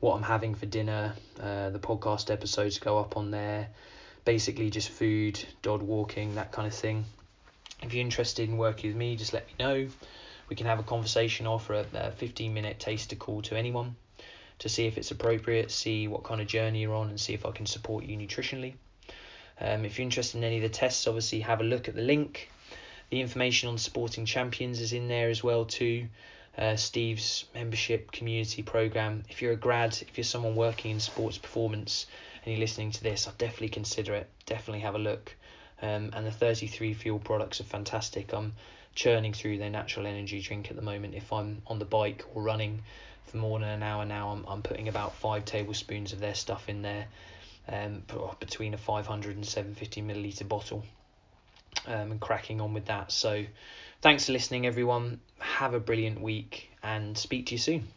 what 0.00 0.16
I'm 0.16 0.22
having 0.22 0.54
for 0.54 0.66
dinner. 0.66 1.14
Uh, 1.40 1.70
the 1.70 1.78
podcast 1.78 2.30
episodes 2.30 2.78
go 2.78 2.98
up 2.98 3.16
on 3.16 3.30
there. 3.30 3.70
Basically, 4.26 4.68
just 4.68 4.90
food, 4.90 5.42
dog 5.62 5.80
walking, 5.80 6.34
that 6.34 6.52
kind 6.52 6.68
of 6.68 6.74
thing. 6.74 7.06
If 7.82 7.94
you're 7.94 8.04
interested 8.04 8.50
in 8.50 8.58
working 8.58 8.90
with 8.90 8.98
me, 8.98 9.16
just 9.16 9.32
let 9.32 9.46
me 9.46 9.54
know. 9.58 9.88
We 10.50 10.56
can 10.56 10.66
have 10.66 10.78
a 10.78 10.82
conversation, 10.82 11.46
offer 11.46 11.72
a, 11.72 11.86
a 11.94 12.10
15 12.10 12.52
minute 12.52 12.78
taster 12.78 13.16
call 13.16 13.40
to 13.42 13.56
anyone 13.56 13.96
to 14.58 14.68
see 14.68 14.86
if 14.86 14.98
it's 14.98 15.10
appropriate, 15.10 15.70
see 15.70 16.08
what 16.08 16.24
kind 16.24 16.40
of 16.40 16.46
journey 16.46 16.82
you're 16.82 16.94
on, 16.94 17.08
and 17.08 17.20
see 17.20 17.34
if 17.34 17.46
I 17.46 17.50
can 17.52 17.66
support 17.66 18.04
you 18.04 18.16
nutritionally. 18.16 18.74
Um, 19.60 19.84
if 19.84 19.98
you're 19.98 20.04
interested 20.04 20.38
in 20.38 20.44
any 20.44 20.56
of 20.56 20.62
the 20.62 20.68
tests, 20.68 21.06
obviously 21.06 21.40
have 21.40 21.60
a 21.60 21.64
look 21.64 21.88
at 21.88 21.94
the 21.94 22.02
link. 22.02 22.50
The 23.10 23.20
information 23.20 23.68
on 23.68 23.78
Supporting 23.78 24.26
Champions 24.26 24.80
is 24.80 24.92
in 24.92 25.08
there 25.08 25.30
as 25.30 25.42
well 25.42 25.64
too 25.64 26.08
uh, 26.58 26.74
Steve's 26.74 27.44
membership 27.54 28.10
community 28.10 28.62
program. 28.62 29.22
If 29.28 29.40
you're 29.40 29.52
a 29.52 29.56
grad, 29.56 29.96
if 30.02 30.18
you're 30.18 30.24
someone 30.24 30.56
working 30.56 30.90
in 30.90 31.00
sports 31.00 31.38
performance 31.38 32.06
and 32.44 32.52
you're 32.52 32.60
listening 32.60 32.90
to 32.92 33.02
this, 33.02 33.28
I'd 33.28 33.38
definitely 33.38 33.68
consider 33.68 34.14
it. 34.14 34.28
Definitely 34.44 34.80
have 34.80 34.96
a 34.96 34.98
look. 34.98 35.34
Um, 35.80 36.10
and 36.12 36.26
the 36.26 36.32
33 36.32 36.94
fuel 36.94 37.20
products 37.20 37.60
are 37.60 37.64
fantastic. 37.64 38.34
I'm 38.34 38.54
churning 38.96 39.32
through 39.32 39.58
their 39.58 39.70
natural 39.70 40.06
energy 40.06 40.40
drink 40.40 40.68
at 40.70 40.76
the 40.76 40.82
moment. 40.82 41.14
If 41.14 41.32
I'm 41.32 41.62
on 41.68 41.78
the 41.78 41.84
bike 41.84 42.24
or 42.34 42.42
running 42.42 42.82
for 43.28 43.36
more 43.36 43.58
than 43.58 43.68
an 43.68 43.82
hour 43.82 44.04
now, 44.04 44.30
I'm, 44.30 44.44
I'm 44.46 44.62
putting 44.62 44.88
about 44.88 45.14
five 45.14 45.44
tablespoons 45.44 46.12
of 46.12 46.20
their 46.20 46.34
stuff 46.34 46.68
in 46.68 46.82
there 46.82 47.06
um, 47.68 48.02
between 48.40 48.74
a 48.74 48.78
500 48.78 49.36
and 49.36 49.46
750 49.46 50.02
milliliter 50.02 50.48
bottle 50.48 50.84
um, 51.86 52.12
and 52.12 52.20
cracking 52.20 52.60
on 52.60 52.74
with 52.74 52.86
that. 52.86 53.12
So, 53.12 53.44
thanks 54.00 54.26
for 54.26 54.32
listening, 54.32 54.66
everyone. 54.66 55.20
Have 55.38 55.74
a 55.74 55.80
brilliant 55.80 56.20
week 56.20 56.70
and 56.82 57.16
speak 57.16 57.46
to 57.46 57.54
you 57.54 57.58
soon. 57.58 57.88